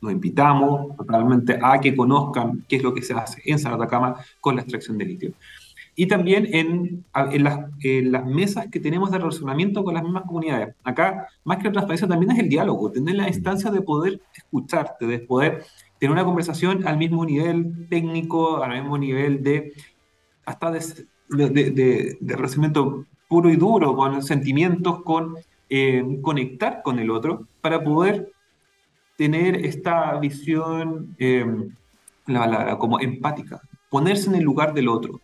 los 0.01 0.11
invitamos 0.11 0.95
totalmente 0.97 1.57
a 1.61 1.79
que 1.79 1.95
conozcan 1.95 2.63
qué 2.67 2.77
es 2.77 2.83
lo 2.83 2.93
que 2.93 3.01
se 3.01 3.13
hace 3.13 3.41
en 3.45 3.59
San 3.59 3.73
Atacama 3.73 4.15
con 4.41 4.55
la 4.55 4.61
extracción 4.61 4.97
de 4.97 5.05
litio. 5.05 5.33
Y 5.95 6.07
también 6.07 6.47
en, 6.51 7.05
en, 7.13 7.43
las, 7.43 7.59
en, 7.81 8.11
las, 8.11 8.25
mesas 8.25 8.67
que 8.67 8.81
tenemos 8.81 9.11
de 9.11 9.17
relacionamiento 9.17 9.83
con 9.83 9.93
las 9.93 10.03
mismas 10.03 10.23
comunidades. 10.23 10.75
Acá, 10.83 11.27
más 11.45 11.57
que 11.57 11.65
la 11.65 11.71
transparencia, 11.71 12.07
también 12.07 12.31
es 12.33 12.39
el 12.39 12.49
diálogo, 12.49 12.91
tener 12.91 13.15
la 13.15 13.27
instancia 13.29 13.71
de 13.71 13.81
poder 13.81 14.19
escucharte, 14.35 15.07
de 15.07 15.19
poder 15.19 15.63
tener 15.97 16.11
una 16.11 16.25
conversación 16.25 16.85
al 16.85 16.97
mismo 16.97 17.25
nivel 17.25 17.87
técnico, 17.89 18.61
al 18.61 18.81
mismo 18.81 18.97
nivel 18.97 19.41
de 19.41 19.73
hasta 20.45 20.69
de, 20.69 20.79
de, 21.29 21.49
de, 21.49 22.17
de 22.19 22.35
relacionamiento 22.35 23.05
puro 23.27 23.49
y 23.49 23.55
duro, 23.55 23.95
con 23.95 24.21
sentimientos, 24.21 25.01
con 25.03 25.35
eh, 25.69 26.03
conectar 26.21 26.81
con 26.83 26.99
el 26.99 27.09
otro, 27.09 27.47
para 27.61 27.83
poder 27.83 28.31
tener 29.17 29.65
esta 29.65 30.19
visión, 30.19 31.15
la 32.27 32.77
como 32.77 32.99
empática, 32.99 33.61
ponerse 33.89 34.29
en 34.29 34.35
el 34.35 34.43
lugar 34.43 34.73
del 34.73 34.89
otro. 34.89 35.21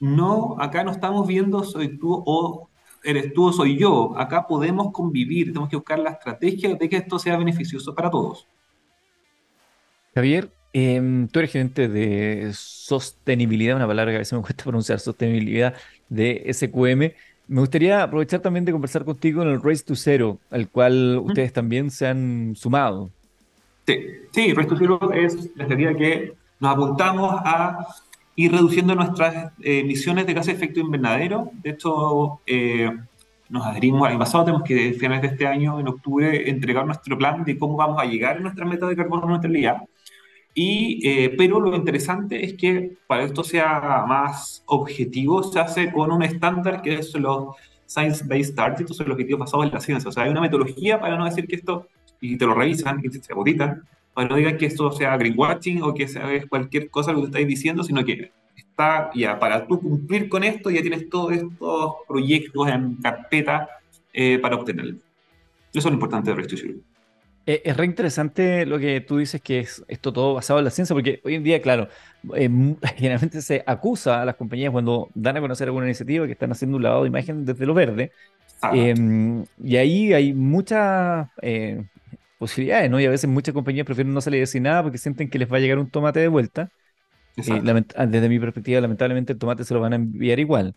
No, 0.00 0.56
acá 0.60 0.84
no 0.84 0.92
estamos 0.92 1.26
viendo 1.26 1.64
soy 1.64 1.98
tú 1.98 2.22
o 2.24 2.68
eres 3.02 3.32
tú 3.32 3.46
o 3.46 3.52
soy 3.52 3.78
yo. 3.78 4.14
Acá 4.16 4.46
podemos 4.46 4.92
convivir, 4.92 5.48
tenemos 5.48 5.68
que 5.68 5.76
buscar 5.76 5.98
la 5.98 6.10
estrategia 6.10 6.74
de 6.74 6.88
que 6.88 6.96
esto 6.96 7.18
sea 7.18 7.36
beneficioso 7.36 7.94
para 7.94 8.10
todos. 8.10 8.46
Javier, 10.14 10.50
em, 10.72 11.28
tú 11.28 11.38
eres 11.38 11.52
gerente 11.52 11.88
de 11.88 12.50
sostenibilidad, 12.52 13.76
una 13.76 13.86
palabra 13.86 14.12
que 14.12 14.16
a 14.16 14.18
veces 14.20 14.32
me 14.34 14.42
cuesta 14.42 14.64
pronunciar, 14.64 15.00
sostenibilidad 15.00 15.74
de 16.08 16.44
SQM. 16.52 17.14
Me 17.48 17.60
gustaría 17.60 18.02
aprovechar 18.02 18.40
también 18.40 18.64
de 18.64 18.72
conversar 18.72 19.04
contigo 19.04 19.42
en 19.42 19.48
el 19.48 19.62
Race 19.62 19.82
to 19.82 19.94
Zero, 19.94 20.38
al 20.50 20.68
cual 20.68 21.18
ustedes 21.24 21.52
también 21.52 21.90
se 21.90 22.06
han 22.06 22.54
sumado. 22.56 23.10
Sí, 23.86 23.98
sí 24.32 24.52
Race 24.52 24.68
to 24.68 24.76
Zero 24.76 25.12
es 25.12 25.34
la 25.56 25.62
estrategia 25.64 25.94
que 25.94 26.34
nos 26.60 26.72
apuntamos 26.72 27.40
a 27.44 27.86
ir 28.38 28.52
reduciendo 28.52 28.94
nuestras 28.94 29.52
eh, 29.60 29.80
emisiones 29.80 30.24
de 30.24 30.32
gases 30.32 30.56
de 30.56 30.64
efecto 30.64 30.78
invernadero. 30.78 31.50
De 31.54 31.70
hecho, 31.70 32.40
eh, 32.46 32.88
nos 33.48 33.66
adherimos 33.66 34.02
al 34.02 34.12
año 34.12 34.18
pasado, 34.20 34.44
tenemos 34.44 34.62
que 34.62 34.90
a 34.90 34.92
finales 34.92 35.22
de 35.22 35.28
este 35.28 35.44
año, 35.44 35.80
en 35.80 35.88
octubre, 35.88 36.48
entregar 36.48 36.86
nuestro 36.86 37.18
plan 37.18 37.42
de 37.42 37.58
cómo 37.58 37.76
vamos 37.76 38.00
a 38.00 38.04
llegar 38.04 38.36
a 38.36 38.40
nuestra 38.40 38.64
meta 38.64 38.86
de 38.86 38.94
carbono 38.94 39.26
neutralidad. 39.26 39.78
Y, 40.54 41.00
eh, 41.04 41.34
pero 41.36 41.58
lo 41.58 41.74
interesante 41.74 42.44
es 42.44 42.54
que 42.54 42.96
para 43.08 43.24
esto 43.24 43.42
sea 43.42 44.04
más 44.06 44.62
objetivo, 44.66 45.42
se 45.42 45.58
hace 45.58 45.90
con 45.90 46.12
un 46.12 46.22
estándar 46.22 46.80
que 46.80 46.94
es 46.94 47.12
los 47.14 47.56
Science-Based 47.86 48.54
Targets, 48.54 48.96
son 48.96 49.08
los 49.08 49.14
objetivos 49.14 49.40
basados 49.40 49.66
en 49.66 49.72
la 49.72 49.80
ciencia. 49.80 50.08
O 50.10 50.12
sea, 50.12 50.22
hay 50.22 50.30
una 50.30 50.42
metodología 50.42 51.00
para 51.00 51.18
no 51.18 51.24
decir 51.24 51.48
que 51.48 51.56
esto, 51.56 51.88
y 52.20 52.36
te 52.38 52.46
lo 52.46 52.54
revisan, 52.54 53.00
y 53.02 53.08
te 53.08 53.32
auditan, 53.32 53.82
para 54.18 54.30
no 54.30 54.34
digan 54.34 54.58
que 54.58 54.66
esto 54.66 54.90
sea 54.90 55.16
greenwashing 55.16 55.80
o 55.80 55.94
que 55.94 56.08
sea 56.08 56.28
cualquier 56.48 56.90
cosa 56.90 57.14
que 57.14 57.20
tú 57.20 57.26
estáis 57.26 57.46
diciendo, 57.46 57.84
sino 57.84 58.04
que 58.04 58.32
está 58.56 59.12
ya, 59.14 59.38
para 59.38 59.64
tú 59.64 59.80
cumplir 59.80 60.28
con 60.28 60.42
esto, 60.42 60.70
ya 60.70 60.80
tienes 60.80 61.08
todos 61.08 61.34
estos 61.34 61.92
proyectos 62.08 62.66
en 62.66 62.96
carpeta 62.96 63.68
eh, 64.12 64.40
para 64.40 64.56
obtenerlo. 64.56 64.96
Eso 65.72 65.78
es 65.78 65.84
lo 65.84 65.92
importante 65.92 66.30
de 66.30 66.36
restitución. 66.36 66.82
Eh, 67.46 67.62
es 67.64 67.76
re 67.76 67.84
interesante 67.84 68.66
lo 68.66 68.80
que 68.80 69.00
tú 69.02 69.18
dices, 69.18 69.40
que 69.40 69.60
es 69.60 69.84
esto 69.86 70.12
todo 70.12 70.34
basado 70.34 70.58
en 70.58 70.64
la 70.64 70.72
ciencia, 70.72 70.94
porque 70.94 71.20
hoy 71.22 71.36
en 71.36 71.44
día, 71.44 71.62
claro, 71.62 71.86
eh, 72.34 72.50
generalmente 72.96 73.40
se 73.40 73.62
acusa 73.64 74.20
a 74.20 74.24
las 74.24 74.34
compañías 74.34 74.72
cuando 74.72 75.10
dan 75.14 75.36
a 75.36 75.40
conocer 75.40 75.68
alguna 75.68 75.86
iniciativa 75.86 76.26
que 76.26 76.32
están 76.32 76.50
haciendo 76.50 76.76
un 76.76 76.82
lavado 76.82 77.02
de 77.04 77.08
imagen 77.08 77.44
desde 77.44 77.66
lo 77.66 77.72
verde. 77.72 78.10
Em, 78.72 79.44
y 79.62 79.76
ahí 79.76 80.12
hay 80.12 80.32
muchas 80.32 81.28
eh, 81.40 81.84
posibilidades, 82.38 82.90
¿no? 82.90 83.00
Y 83.00 83.04
a 83.04 83.10
veces 83.10 83.28
muchas 83.28 83.52
compañías 83.52 83.84
prefieren 83.84 84.14
no 84.14 84.20
salir 84.20 84.38
a 84.38 84.40
decir 84.42 84.62
nada 84.62 84.82
porque 84.82 84.98
sienten 84.98 85.28
que 85.28 85.38
les 85.38 85.52
va 85.52 85.58
a 85.58 85.60
llegar 85.60 85.78
un 85.78 85.90
tomate 85.90 86.20
de 86.20 86.28
vuelta. 86.28 86.70
desde 87.36 88.28
mi 88.28 88.38
perspectiva, 88.38 88.80
lamentablemente 88.80 89.32
el 89.32 89.38
tomate 89.38 89.64
se 89.64 89.74
lo 89.74 89.80
van 89.80 89.92
a 89.92 89.96
enviar 89.96 90.38
igual. 90.38 90.74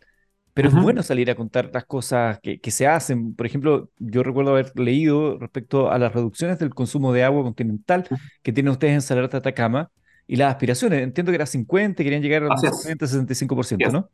Pero 0.53 0.67
es 0.67 0.75
bueno 0.75 1.01
salir 1.01 1.31
a 1.31 1.35
contar 1.35 1.69
las 1.73 1.85
cosas 1.85 2.39
que, 2.41 2.59
que, 2.59 2.71
se 2.71 2.85
hacen. 2.85 3.35
Por 3.35 3.45
ejemplo, 3.45 3.89
yo 3.99 4.21
recuerdo 4.21 4.51
haber 4.51 4.77
leído 4.77 5.39
respecto 5.39 5.89
a 5.89 5.97
las 5.97 6.13
reducciones 6.13 6.59
del 6.59 6.71
consumo 6.71 7.13
de 7.13 7.23
agua 7.23 7.43
continental 7.43 8.05
que 8.43 8.51
tienen 8.51 8.71
ustedes 8.73 8.95
en 8.95 9.01
Salar 9.01 9.29
de 9.29 9.37
Atacama 9.37 9.91
y 10.27 10.35
las 10.35 10.51
aspiraciones. 10.51 11.03
Entiendo 11.03 11.31
que 11.31 11.37
era 11.37 11.45
50, 11.45 12.03
querían 12.03 12.21
llegar 12.21 12.43
al 12.43 12.57
60, 12.57 13.05
65%, 13.05 13.91
¿no? 13.93 14.09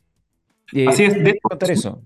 Eh, 0.74 0.88
Así 0.88 1.06
es. 1.06 1.24
De 1.24 1.40
contar 1.40 1.72
eso. 1.72 2.04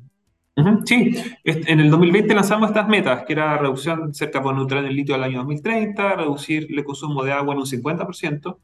Sí, 0.85 1.15
en 1.43 1.79
el 1.79 1.89
2020 1.89 2.33
lanzamos 2.33 2.69
estas 2.69 2.87
metas, 2.87 3.23
que 3.25 3.33
era 3.33 3.57
reducción 3.57 4.13
cerca 4.13 4.39
de 4.39 4.53
neutral 4.53 4.83
del 4.83 4.95
litio 4.95 5.15
al 5.15 5.23
año 5.23 5.39
2030, 5.39 6.15
reducir 6.15 6.67
el 6.69 6.83
consumo 6.83 7.23
de 7.23 7.31
agua 7.31 7.53
en 7.53 7.59
un 7.59 7.65
50%, 7.65 8.57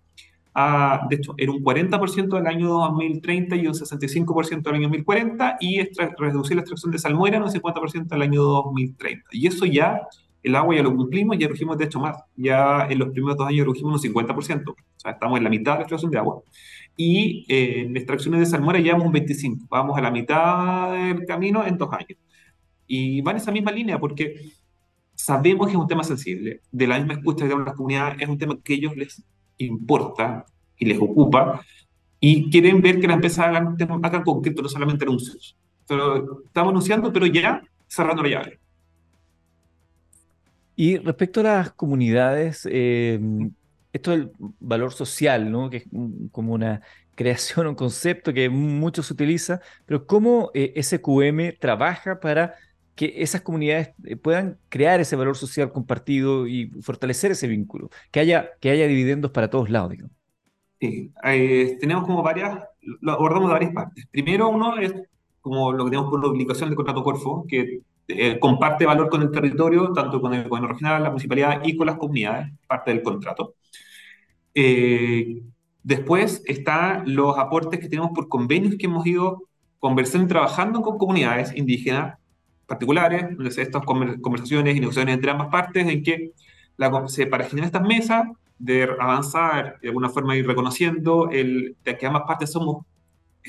de 1.10 1.16
hecho, 1.16 1.36
era 1.38 1.52
un 1.52 1.64
40% 1.64 2.36
del 2.36 2.48
año 2.48 2.70
2030 2.70 3.56
y 3.58 3.68
un 3.68 3.74
65% 3.74 4.64
del 4.64 4.76
año 4.76 4.88
2040, 4.88 5.58
y 5.60 5.88
reducir 6.18 6.56
la 6.56 6.62
extracción 6.62 6.92
de 6.92 6.98
salmuera 6.98 7.38
en 7.38 7.44
un 7.44 7.50
50% 7.50 8.08
del 8.08 8.22
año 8.24 8.42
2030. 8.42 9.24
Y 9.34 9.46
eso 9.46 9.66
ya, 9.66 10.08
el 10.42 10.56
agua 10.56 10.76
ya 10.76 10.82
lo 10.82 10.96
cumplimos, 10.96 11.38
ya 11.38 11.48
redujimos 11.48 11.78
de 11.78 11.86
hecho 11.86 12.00
más. 12.00 12.18
Ya 12.36 12.88
en 12.90 12.98
los 12.98 13.10
primeros 13.10 13.38
dos 13.38 13.48
años 13.48 13.68
redujimos 13.68 14.04
un 14.04 14.14
50%, 14.14 14.70
o 14.72 14.76
sea, 14.96 15.12
estamos 15.12 15.38
en 15.38 15.44
la 15.44 15.50
mitad 15.52 15.74
de 15.74 15.78
la 15.78 15.82
extracción 15.84 16.10
de 16.10 16.18
agua. 16.18 16.42
Y 16.98 17.46
eh, 17.48 17.82
en 17.82 17.96
extracciones 17.96 18.40
de 18.40 18.46
salmuera 18.48 18.80
llevamos 18.80 19.08
un 19.08 19.14
25%, 19.14 19.68
vamos 19.70 19.98
a 19.98 20.02
la 20.02 20.12
mitad 20.12 20.92
del 20.92 21.26
camino 21.26 21.66
en 21.66 21.78
dos 21.78 21.94
años. 21.94 22.18
Y 22.88 23.22
va 23.22 23.32
en 23.32 23.38
esa 23.38 23.52
misma 23.52 23.72
línea, 23.72 24.00
porque 24.00 24.52
sabemos 25.14 25.68
que 25.68 25.74
es 25.74 25.80
un 25.80 25.88
tema 25.88 26.04
sensible. 26.04 26.62
De 26.72 26.88
la 26.88 26.98
misma 26.98 27.14
escucha 27.14 27.46
que 27.46 27.54
dan 27.54 27.66
las 27.66 27.76
comunidades, 27.76 28.22
es 28.22 28.28
un 28.28 28.38
tema 28.38 28.58
que 28.64 28.74
ellos 28.74 28.96
les 28.98 29.24
importa 29.60 30.46
y 30.78 30.86
les 30.86 31.00
ocupa, 31.00 31.62
y 32.20 32.50
quieren 32.50 32.82
ver 32.82 33.00
que 33.00 33.08
la 33.08 33.14
empresa 33.14 33.46
haga, 33.46 33.76
haga 34.04 34.24
concreto, 34.24 34.62
no 34.62 34.70
solamente 34.70 35.06
anuncios. 35.06 35.56
Pero 35.88 36.44
estamos 36.46 36.72
anunciando, 36.72 37.14
pero 37.14 37.26
ya 37.28 37.62
cerrando 37.88 38.24
la 38.24 38.30
llave. 38.30 38.60
Y 40.76 40.98
respecto 40.98 41.40
a 41.40 41.44
las 41.44 41.72
comunidades, 41.72 42.68
eh, 42.70 43.20
esto 43.98 44.14
es 44.14 44.20
el 44.20 44.32
valor 44.60 44.94
social, 44.94 45.52
¿no? 45.52 45.70
Que 45.70 45.78
es 45.78 45.86
como 46.32 46.54
una 46.54 46.82
creación, 47.16 47.68
un 47.68 47.76
concepto 47.76 48.34
que 48.34 48.50
mucho 48.50 49.04
se 49.04 49.14
utiliza, 49.14 49.62
pero 49.86 50.06
¿cómo 50.06 50.52
eh, 50.54 50.82
SQM 50.82 51.58
trabaja 51.60 52.20
para 52.20 52.56
que 52.96 53.14
esas 53.18 53.42
comunidades 53.42 53.92
eh, 54.06 54.16
puedan 54.16 54.58
crear 54.70 55.00
ese 55.00 55.16
valor 55.16 55.36
social 55.36 55.72
compartido 55.72 56.48
y 56.48 56.72
fortalecer 56.82 57.32
ese 57.32 57.48
vínculo, 57.48 57.90
que 58.12 58.20
haya, 58.20 58.52
que 58.60 58.72
haya 58.72 58.88
dividendos 58.88 59.32
para 59.32 59.50
todos 59.50 59.70
lados, 59.70 59.92
digamos? 59.92 60.16
Sí, 60.80 61.12
eh, 61.24 61.78
tenemos 61.80 62.06
como 62.06 62.22
varias, 62.22 62.60
lo 62.82 63.12
abordamos 63.12 63.50
de 63.50 63.54
varias 63.54 63.74
partes. 63.74 64.06
Primero, 64.12 64.50
uno 64.50 64.78
es 64.78 64.94
como 65.42 65.72
lo 65.72 65.86
que 65.86 65.92
tenemos 65.92 66.10
por 66.10 66.22
la 66.22 66.30
obligación 66.30 66.70
de 66.70 66.76
contrato 66.76 67.04
Corfo, 67.04 67.46
que 67.48 67.82
eh, 68.10 68.40
comparte 68.40 68.86
valor 68.86 69.10
con 69.10 69.22
el 69.22 69.32
territorio, 69.32 69.92
tanto 69.92 70.22
con 70.22 70.34
el 70.34 70.48
gobierno 70.48 70.70
regional, 70.70 71.04
la 71.04 71.10
municipalidad 71.10 71.62
y 71.66 71.76
con 71.76 71.88
las 71.88 71.98
comunidades, 71.98 72.54
parte 72.66 72.92
del 72.92 73.04
contrato. 73.04 73.56
Eh, 74.60 75.44
después 75.84 76.42
están 76.48 77.04
los 77.16 77.38
aportes 77.38 77.80
que 77.80 77.88
tenemos 77.88 78.10
por 78.16 78.28
convenios 78.28 78.74
que 78.76 78.88
hemos 78.88 79.06
ido 79.06 79.44
conversando 79.78 80.26
y 80.26 80.30
trabajando 80.30 80.82
con 80.82 80.98
comunidades 80.98 81.56
indígenas 81.56 82.18
particulares, 82.66 83.28
estas 83.56 83.84
conversaciones 83.86 84.76
y 84.76 84.80
negociaciones 84.80 85.14
entre 85.14 85.30
ambas 85.30 85.50
partes, 85.50 85.88
en 85.88 86.02
que 86.02 86.32
la, 86.76 86.90
para 86.90 87.44
generar 87.44 87.68
estas 87.68 87.84
mesas, 87.84 88.26
de 88.58 88.90
avanzar, 89.00 89.78
de 89.80 89.90
alguna 89.90 90.10
forma 90.10 90.36
ir 90.36 90.48
reconociendo 90.48 91.30
el, 91.30 91.76
de 91.86 91.96
que 91.96 92.08
ambas 92.08 92.24
partes 92.26 92.52
somos 92.52 92.84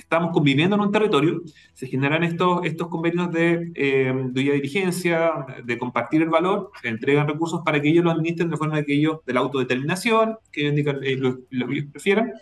estamos 0.01 0.33
conviviendo 0.33 0.77
en 0.77 0.83
un 0.83 0.93
territorio, 0.93 1.43
se 1.73 1.87
generan 1.87 2.23
estos, 2.25 2.65
estos 2.65 2.89
convenios 2.89 3.31
de, 3.33 3.73
eh, 3.75 4.13
de 4.15 4.43
dirigencia, 4.43 5.47
de 5.65 5.79
compartir 5.79 6.23
el 6.23 6.29
valor, 6.29 6.71
entregan 6.83 7.27
recursos 7.27 7.63
para 7.65 7.81
que 7.81 7.89
ellos 7.89 8.05
lo 8.05 8.11
administren 8.11 8.51
de 8.51 8.57
forma 8.57 8.83
que 8.83 8.95
ellos, 8.95 9.19
de 9.27 9.33
la 9.33 9.41
autodeterminación, 9.41 10.39
que 10.53 10.69
indican 10.69 11.01
eh, 11.03 11.17
lo, 11.17 11.39
que 11.49 11.75
ellos 11.75 11.87
prefieran. 11.93 12.33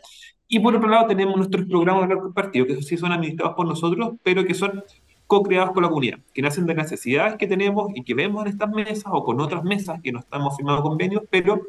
Y 0.48 0.60
por 0.60 0.76
otro 0.76 0.88
lado 0.88 1.06
tenemos 1.06 1.36
nuestros 1.36 1.66
programas 1.66 2.02
de 2.02 2.08
valor 2.08 2.24
compartido, 2.24 2.66
que 2.66 2.82
sí 2.82 2.96
son 2.96 3.12
administrados 3.12 3.54
por 3.56 3.66
nosotros, 3.66 4.14
pero 4.22 4.44
que 4.44 4.54
son 4.54 4.82
co-creados 5.26 5.72
con 5.72 5.82
la 5.82 5.88
comunidad, 5.88 6.18
que 6.32 6.42
nacen 6.42 6.66
de 6.66 6.74
necesidades 6.74 7.34
que 7.36 7.48
tenemos 7.48 7.90
y 7.94 8.04
que 8.04 8.14
vemos 8.14 8.42
en 8.42 8.52
estas 8.52 8.70
mesas 8.70 9.06
o 9.08 9.24
con 9.24 9.40
otras 9.40 9.64
mesas 9.64 10.00
que 10.02 10.12
no 10.12 10.20
estamos 10.20 10.56
firmando 10.56 10.82
convenios, 10.82 11.22
pero 11.30 11.62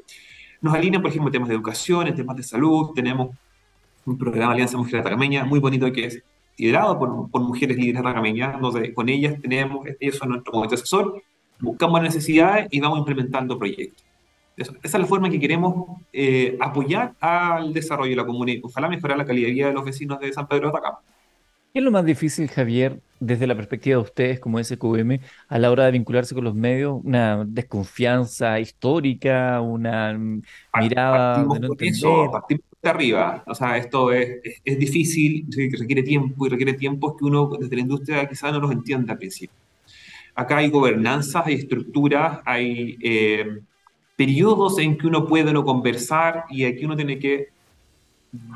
nos 0.62 0.74
alinean, 0.74 1.02
por 1.02 1.10
ejemplo, 1.10 1.30
en 1.30 1.34
temas 1.34 1.50
de 1.50 1.56
educación, 1.56 2.08
en 2.08 2.16
temas 2.16 2.38
de 2.38 2.44
salud, 2.44 2.92
tenemos 2.94 3.36
un 4.08 4.18
programa 4.18 4.54
Alianza 4.54 4.78
Mujeres 4.78 5.02
Atacameña 5.02 5.44
muy 5.44 5.60
bonito 5.60 5.92
que 5.92 6.06
es 6.06 6.24
liderado 6.58 6.98
por, 6.98 7.30
por 7.30 7.42
mujeres 7.42 7.78
líderes 7.78 8.02
atacameñas, 8.02 8.60
donde 8.60 8.94
con 8.94 9.10
ellas 9.10 9.36
tenemos, 9.42 9.88
ellos 10.00 10.18
son 10.18 10.30
nuestro 10.30 10.52
comité 10.52 10.76
asesor, 10.76 11.22
buscamos 11.60 12.02
necesidades 12.02 12.68
y 12.72 12.80
vamos 12.80 13.00
implementando 13.00 13.60
proyectos. 13.60 14.04
esa 14.56 14.74
es 14.82 14.94
la 14.94 15.06
forma 15.06 15.28
en 15.28 15.34
que 15.34 15.40
queremos 15.40 16.00
eh, 16.12 16.58
apoyar 16.60 17.14
al 17.20 17.74
desarrollo 17.74 18.10
de 18.10 18.16
la 18.16 18.26
comunidad, 18.26 18.62
ojalá 18.64 18.90
mejorar 18.90 19.18
la 19.18 19.26
calidad 19.26 19.48
de 19.48 19.54
vida 19.54 19.68
de 19.68 19.74
los 19.74 19.86
vecinos 19.86 20.20
de 20.20 20.34
San 20.34 20.48
Pedro 20.48 20.72
de 20.72 20.78
Atacama. 20.78 21.00
¿Qué 21.74 21.80
es 21.80 21.86
lo 21.86 21.92
más 21.92 22.06
difícil, 22.06 22.48
Javier, 22.48 23.02
desde 23.20 23.46
la 23.46 23.54
perspectiva 23.54 23.98
de 23.98 24.04
ustedes 24.04 24.40
como 24.40 24.64
SQM 24.64 25.20
a 25.48 25.60
la 25.60 25.70
hora 25.70 25.86
de 25.86 25.92
vincularse 25.92 26.34
con 26.34 26.44
los 26.44 26.56
medios? 26.56 27.00
¿Una 27.04 27.44
desconfianza 27.46 28.60
histórica? 28.60 29.62
¿Una 29.62 30.18
mirada 30.74 31.44
de 31.44 31.60
no 31.60 31.68
entender? 31.68 32.60
Arriba. 32.84 33.44
O 33.48 33.56
sea, 33.56 33.78
esto 33.78 34.12
es, 34.12 34.40
es, 34.64 34.80
difícil, 34.80 35.48
requiere 35.78 36.04
tiempo 36.04 36.46
y 36.46 36.50
requiere 36.50 36.74
tiempo 36.74 37.16
que 37.16 37.26
uno 37.26 37.50
desde 37.60 37.76
la 37.76 37.82
industria 37.82 38.28
quizás 38.28 38.52
no 38.52 38.60
los 38.60 38.72
entienda 38.72 39.14
al 39.14 39.20
principio. 39.20 39.56
Acá 40.36 40.58
hay 40.58 40.70
gobernanzas, 40.70 41.48
hay 41.48 41.56
estructuras, 41.56 42.40
hay 42.46 42.98
eh, 43.02 43.60
periodos 44.16 44.78
en 44.80 44.98
que 44.98 45.08
uno 45.08 45.26
puede 45.26 45.52
no 45.52 45.64
conversar 45.64 46.46
y 46.50 46.66
aquí 46.66 46.86
uno 46.86 46.96
tiene 46.96 47.18
que 47.18 47.48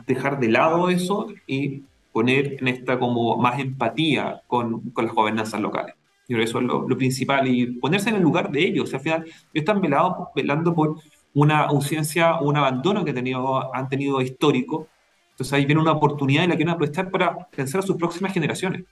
dejar 0.05 0.39
de 0.39 0.49
lado 0.49 0.89
eso 0.89 1.27
y 1.47 1.81
poner 2.11 2.57
en 2.59 2.67
esta 2.67 2.99
como 2.99 3.37
más 3.37 3.59
empatía 3.59 4.41
con, 4.47 4.91
con 4.91 5.05
las 5.05 5.15
gobernanzas 5.15 5.61
locales. 5.61 5.95
Yo 6.27 6.35
creo 6.35 6.39
que 6.39 6.49
eso 6.49 6.59
es 6.59 6.65
lo, 6.65 6.87
lo, 6.87 6.97
principal 6.97 7.47
y 7.47 7.65
ponerse 7.65 8.09
en 8.09 8.15
el 8.15 8.21
lugar 8.21 8.51
de 8.51 8.63
ellos. 8.63 8.85
O 8.85 8.87
sea, 8.87 8.99
al 8.99 9.03
final, 9.03 9.21
ellos 9.23 9.35
están 9.53 9.81
velado, 9.81 10.29
velando 10.35 10.73
por 10.73 10.97
una 11.33 11.61
ausencia 11.61 12.39
un 12.39 12.57
abandono 12.57 13.05
que 13.05 13.11
han 13.11 13.89
tenido 13.89 14.21
histórico. 14.21 14.87
Entonces 15.31 15.53
ahí 15.53 15.65
viene 15.65 15.81
una 15.81 15.93
oportunidad 15.93 16.43
y 16.43 16.47
la 16.47 16.55
quieren 16.55 16.73
aprovechar 16.73 17.09
para 17.09 17.47
pensar 17.49 17.79
a 17.79 17.83
sus 17.83 17.95
próximas 17.95 18.33
generaciones. 18.33 18.83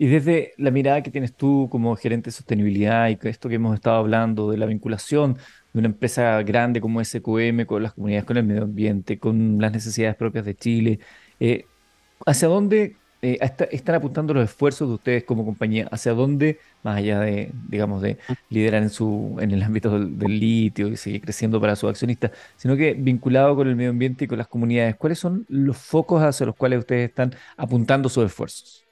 Y 0.00 0.06
desde 0.06 0.52
la 0.58 0.70
mirada 0.70 1.02
que 1.02 1.10
tienes 1.10 1.34
tú 1.34 1.68
como 1.70 1.96
gerente 1.96 2.28
de 2.28 2.32
sostenibilidad 2.32 3.08
y 3.08 3.18
esto 3.26 3.48
que 3.48 3.56
hemos 3.56 3.74
estado 3.74 3.96
hablando 3.96 4.48
de 4.48 4.56
la 4.56 4.66
vinculación 4.66 5.34
de 5.72 5.78
una 5.80 5.88
empresa 5.88 6.40
grande 6.42 6.80
como 6.80 7.02
SQM 7.02 7.64
con 7.66 7.82
las 7.82 7.94
comunidades, 7.94 8.24
con 8.24 8.36
el 8.36 8.44
medio 8.44 8.62
ambiente, 8.62 9.18
con 9.18 9.58
las 9.60 9.72
necesidades 9.72 10.14
propias 10.14 10.44
de 10.44 10.54
Chile, 10.54 11.00
eh, 11.40 11.66
¿hacia 12.24 12.46
dónde 12.46 12.96
eh, 13.20 13.38
están 13.72 13.96
apuntando 13.96 14.32
los 14.32 14.44
esfuerzos 14.44 14.88
de 14.88 14.94
ustedes 14.94 15.24
como 15.24 15.44
compañía? 15.44 15.88
¿Hacia 15.90 16.12
dónde, 16.12 16.60
más 16.82 16.98
allá 16.98 17.20
de, 17.20 17.50
digamos, 17.68 18.00
de 18.00 18.18
liderar 18.48 18.82
en, 18.82 18.90
su, 18.90 19.36
en 19.40 19.50
el 19.50 19.62
ámbito 19.62 19.98
del, 19.98 20.38
litio 20.38 20.88
y 20.88 20.96
seguir 20.96 21.22
creciendo 21.22 21.60
para 21.60 21.74
sus 21.76 21.90
accionistas, 21.90 22.30
sino 22.56 22.76
que 22.76 22.94
vinculado 22.94 23.56
con 23.56 23.68
el 23.68 23.76
medio 23.76 23.90
ambiente 23.90 24.24
y 24.24 24.28
con 24.28 24.38
las 24.38 24.46
comunidades, 24.46 24.96
¿cuáles 24.96 25.18
son 25.18 25.44
los 25.48 25.76
focos 25.76 26.22
hacia 26.22 26.46
los 26.46 26.56
cuales 26.56 26.80
ustedes 26.80 27.08
están 27.08 27.34
apuntando 27.56 28.08
sus 28.08 28.24
esfuerzos? 28.24 28.84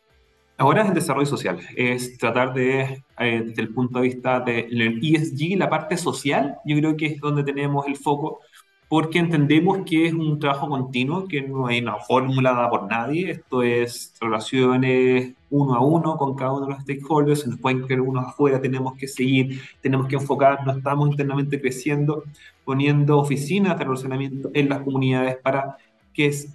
Ahora 0.58 0.82
es 0.82 0.88
el 0.88 0.94
desarrollo 0.94 1.26
social, 1.26 1.60
es 1.76 2.16
tratar 2.16 2.54
de, 2.54 3.04
eh, 3.18 3.42
desde 3.44 3.60
el 3.62 3.74
punto 3.74 4.00
de 4.00 4.08
vista 4.08 4.40
del 4.40 4.98
ESG, 5.02 5.58
la 5.58 5.68
parte 5.68 5.98
social, 5.98 6.56
yo 6.64 6.76
creo 6.78 6.96
que 6.96 7.06
es 7.06 7.20
donde 7.20 7.44
tenemos 7.44 7.86
el 7.86 7.96
foco, 7.96 8.40
porque 8.88 9.18
entendemos 9.18 9.78
que 9.84 10.06
es 10.06 10.12
un 10.12 10.38
trabajo 10.38 10.68
continuo, 10.68 11.26
que 11.26 11.42
no 11.42 11.66
hay 11.66 11.80
una 11.80 11.96
fórmula 11.96 12.52
dada 12.52 12.70
por 12.70 12.88
nadie, 12.88 13.32
esto 13.32 13.62
es 13.62 14.14
relaciones 14.20 15.34
uno 15.50 15.74
a 15.74 15.80
uno 15.80 16.16
con 16.16 16.36
cada 16.36 16.52
uno 16.52 16.66
de 16.66 16.72
los 16.72 16.82
stakeholders, 16.82 17.40
se 17.40 17.48
nos 17.48 17.58
pueden 17.58 17.86
quedar 17.86 18.00
unos 18.02 18.26
afuera, 18.26 18.60
tenemos 18.60 18.94
que 18.94 19.08
seguir, 19.08 19.60
tenemos 19.80 20.06
que 20.06 20.16
enfocar, 20.16 20.64
no 20.64 20.72
estamos 20.72 21.10
internamente 21.10 21.60
creciendo, 21.60 22.24
poniendo 22.64 23.18
oficinas 23.18 23.76
de 23.78 23.84
relacionamiento 23.84 24.50
en 24.54 24.68
las 24.68 24.82
comunidades 24.82 25.36
para 25.38 25.76
que 26.12 26.26
es 26.26 26.52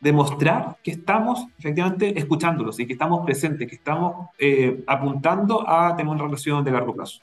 demostrar 0.00 0.78
que 0.82 0.92
estamos 0.92 1.46
efectivamente 1.58 2.18
escuchándolos 2.18 2.80
y 2.80 2.86
que 2.86 2.94
estamos 2.94 3.24
presentes, 3.24 3.68
que 3.68 3.74
estamos 3.74 4.28
eh, 4.38 4.82
apuntando 4.86 5.68
a 5.68 5.94
tener 5.94 6.10
una 6.10 6.24
relación 6.24 6.64
de 6.64 6.70
largo 6.70 6.94
plazo. 6.94 7.20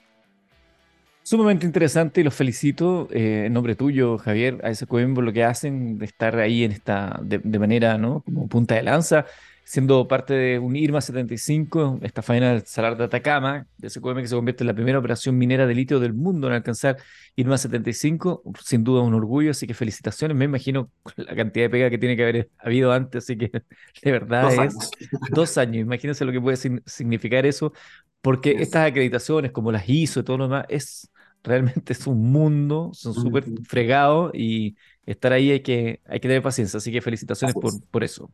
Sumamente 1.27 1.65
interesante 1.65 2.21
y 2.21 2.23
los 2.23 2.33
felicito 2.33 3.09
eh, 3.11 3.47
en 3.47 3.51
nombre 3.51 3.75
tuyo, 3.75 4.17
Javier, 4.17 4.61
a 4.63 4.73
SQM 4.73 5.13
por 5.13 5.25
lo 5.25 5.33
que 5.33 5.43
hacen 5.43 5.97
de 5.97 6.05
estar 6.05 6.37
ahí 6.39 6.63
en 6.63 6.71
esta, 6.71 7.19
de, 7.21 7.59
manera, 7.59 7.97
¿no? 7.97 8.21
Como 8.21 8.47
punta 8.47 8.75
de 8.75 8.83
lanza, 8.83 9.25
siendo 9.65 10.07
parte 10.07 10.33
de 10.33 10.57
un 10.57 10.77
IRMA 10.77 11.01
75, 11.01 11.99
esta 12.01 12.21
faena 12.21 12.53
del 12.53 12.65
Salar 12.65 12.95
de 12.95 13.03
Atacama, 13.03 13.67
de 13.77 13.89
SQM 13.89 14.21
que 14.21 14.27
se 14.29 14.35
convierte 14.35 14.63
en 14.63 14.67
la 14.67 14.73
primera 14.73 14.99
operación 14.99 15.37
minera 15.37 15.67
de 15.67 15.75
litio 15.75 15.99
del 15.99 16.13
mundo 16.13 16.47
en 16.47 16.53
alcanzar 16.53 16.95
IRMA 17.35 17.57
75, 17.57 18.43
sin 18.63 18.85
duda 18.85 19.01
un 19.01 19.13
orgullo, 19.13 19.51
así 19.51 19.67
que 19.67 19.73
felicitaciones, 19.73 20.37
me 20.37 20.45
imagino 20.45 20.89
la 21.17 21.35
cantidad 21.35 21.65
de 21.65 21.69
pega 21.69 21.89
que 21.89 21.97
tiene 21.97 22.15
que 22.15 22.23
haber 22.23 22.49
habido 22.57 22.93
antes, 22.93 23.25
así 23.25 23.37
que 23.37 23.51
de 24.01 24.11
verdad 24.13 24.63
es 24.63 24.91
dos 25.31 25.57
años, 25.57 25.81
imagínense 25.81 26.23
lo 26.23 26.31
que 26.31 26.39
puede 26.39 26.55
significar 26.85 27.45
eso, 27.45 27.73
porque 28.21 28.51
estas 28.61 28.87
acreditaciones 28.87 29.51
como 29.51 29.73
las 29.73 29.89
ISO 29.89 30.21
y 30.21 30.23
todo 30.23 30.37
lo 30.37 30.43
demás 30.45 30.65
es 30.69 31.11
realmente 31.47 31.93
es 31.93 32.07
un 32.07 32.31
mundo, 32.31 32.91
son 32.93 33.13
súper 33.13 33.45
fregados 33.63 34.31
y 34.33 34.77
estar 35.05 35.33
ahí 35.33 35.51
hay 35.51 35.61
que, 35.61 36.01
hay 36.05 36.19
que 36.19 36.27
tener 36.27 36.43
paciencia. 36.43 36.77
Así 36.77 36.91
que 36.91 37.01
felicitaciones 37.01 37.55
por, 37.55 37.81
por 37.89 38.03
eso. 38.03 38.31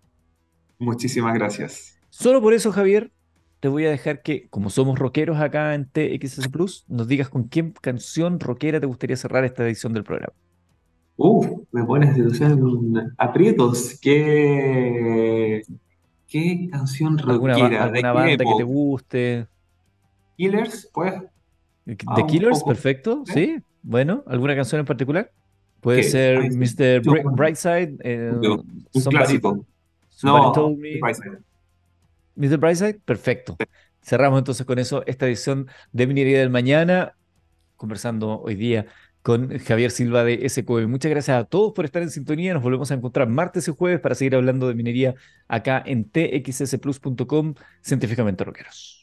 Muchísimas 0.80 1.34
gracias. 1.34 1.98
Solo 2.10 2.42
por 2.42 2.54
eso, 2.54 2.72
Javier, 2.72 3.12
te 3.60 3.68
voy 3.70 3.86
a 3.86 3.90
dejar 3.92 4.22
que, 4.22 4.50
como 4.50 4.70
somos 4.70 5.00
rockeros 5.00 5.40
acá 5.40 5.74
en 5.74 5.90
TXS 5.90 6.50
Plus, 6.50 6.86
nos 6.88 7.08
digas 7.08 7.30
con 7.30 7.50
qué 7.50 7.72
canción 7.82 8.40
rockera 8.40 8.80
te 8.80 8.86
gustaría 8.86 9.16
cerrar 9.18 9.46
esta 9.46 9.66
edición 9.66 9.94
del 9.94 10.04
programa. 10.04 10.34
Uf, 11.16 11.48
me 11.72 11.84
pones 11.86 12.18
en 12.18 13.14
aprietos. 13.18 14.00
¿Qué, 14.02 15.62
qué 16.28 16.70
canción 16.72 17.18
rockera? 17.18 17.54
¿Alguna, 17.56 17.84
alguna 17.84 18.14
banda 18.14 18.46
que 18.46 18.56
te 18.56 18.64
guste? 18.64 19.48
Killers, 20.38 20.90
pues. 20.94 21.14
The 21.86 21.98
ah, 22.08 22.26
Killers, 22.28 22.64
perfecto, 22.64 23.24
sí. 23.26 23.58
Bueno, 23.82 24.24
¿alguna 24.28 24.56
canción 24.56 24.80
en 24.80 24.86
particular? 24.86 25.32
Puede 25.82 26.04
ser 26.04 26.52
Mr. 26.52 27.02
Brightside. 27.36 27.98
Eh, 28.04 28.32
un 28.34 29.04
clásico. 29.04 29.66
no, 30.24 30.54
Mr. 32.36 32.58
Brightside, 32.58 33.00
perfecto. 33.04 33.58
Cerramos 34.02 34.40
entonces 34.40 34.66
con 34.66 34.80
eso 34.80 35.04
esta 35.06 35.28
edición 35.28 35.68
de 35.92 36.08
Minería 36.08 36.40
del 36.40 36.50
Mañana, 36.50 37.16
conversando 37.76 38.42
hoy 38.42 38.56
día 38.56 38.86
con 39.22 39.58
Javier 39.60 39.92
Silva 39.92 40.24
de 40.24 40.48
SQM. 40.48 40.88
Muchas 40.88 41.10
gracias 41.10 41.38
a 41.38 41.46
todos 41.46 41.74
por 41.74 41.86
estar 41.86 42.02
en 42.02 42.10
sintonía. 42.10 42.54
Nos 42.54 42.64
volvemos 42.64 42.92
a 42.92 42.94
encontrar 42.94 43.30
martes 43.30 43.68
y 43.68 43.72
jueves 43.72 44.02
para 44.02 44.16
seguir 44.16 44.36
hablando 44.36 44.68
de 44.68 44.76
minería 44.76 45.16
acá 45.48 45.82
en 45.86 46.10
txsplus.com, 46.10 47.56
científicamente 47.82 48.44
roqueros. 48.44 49.03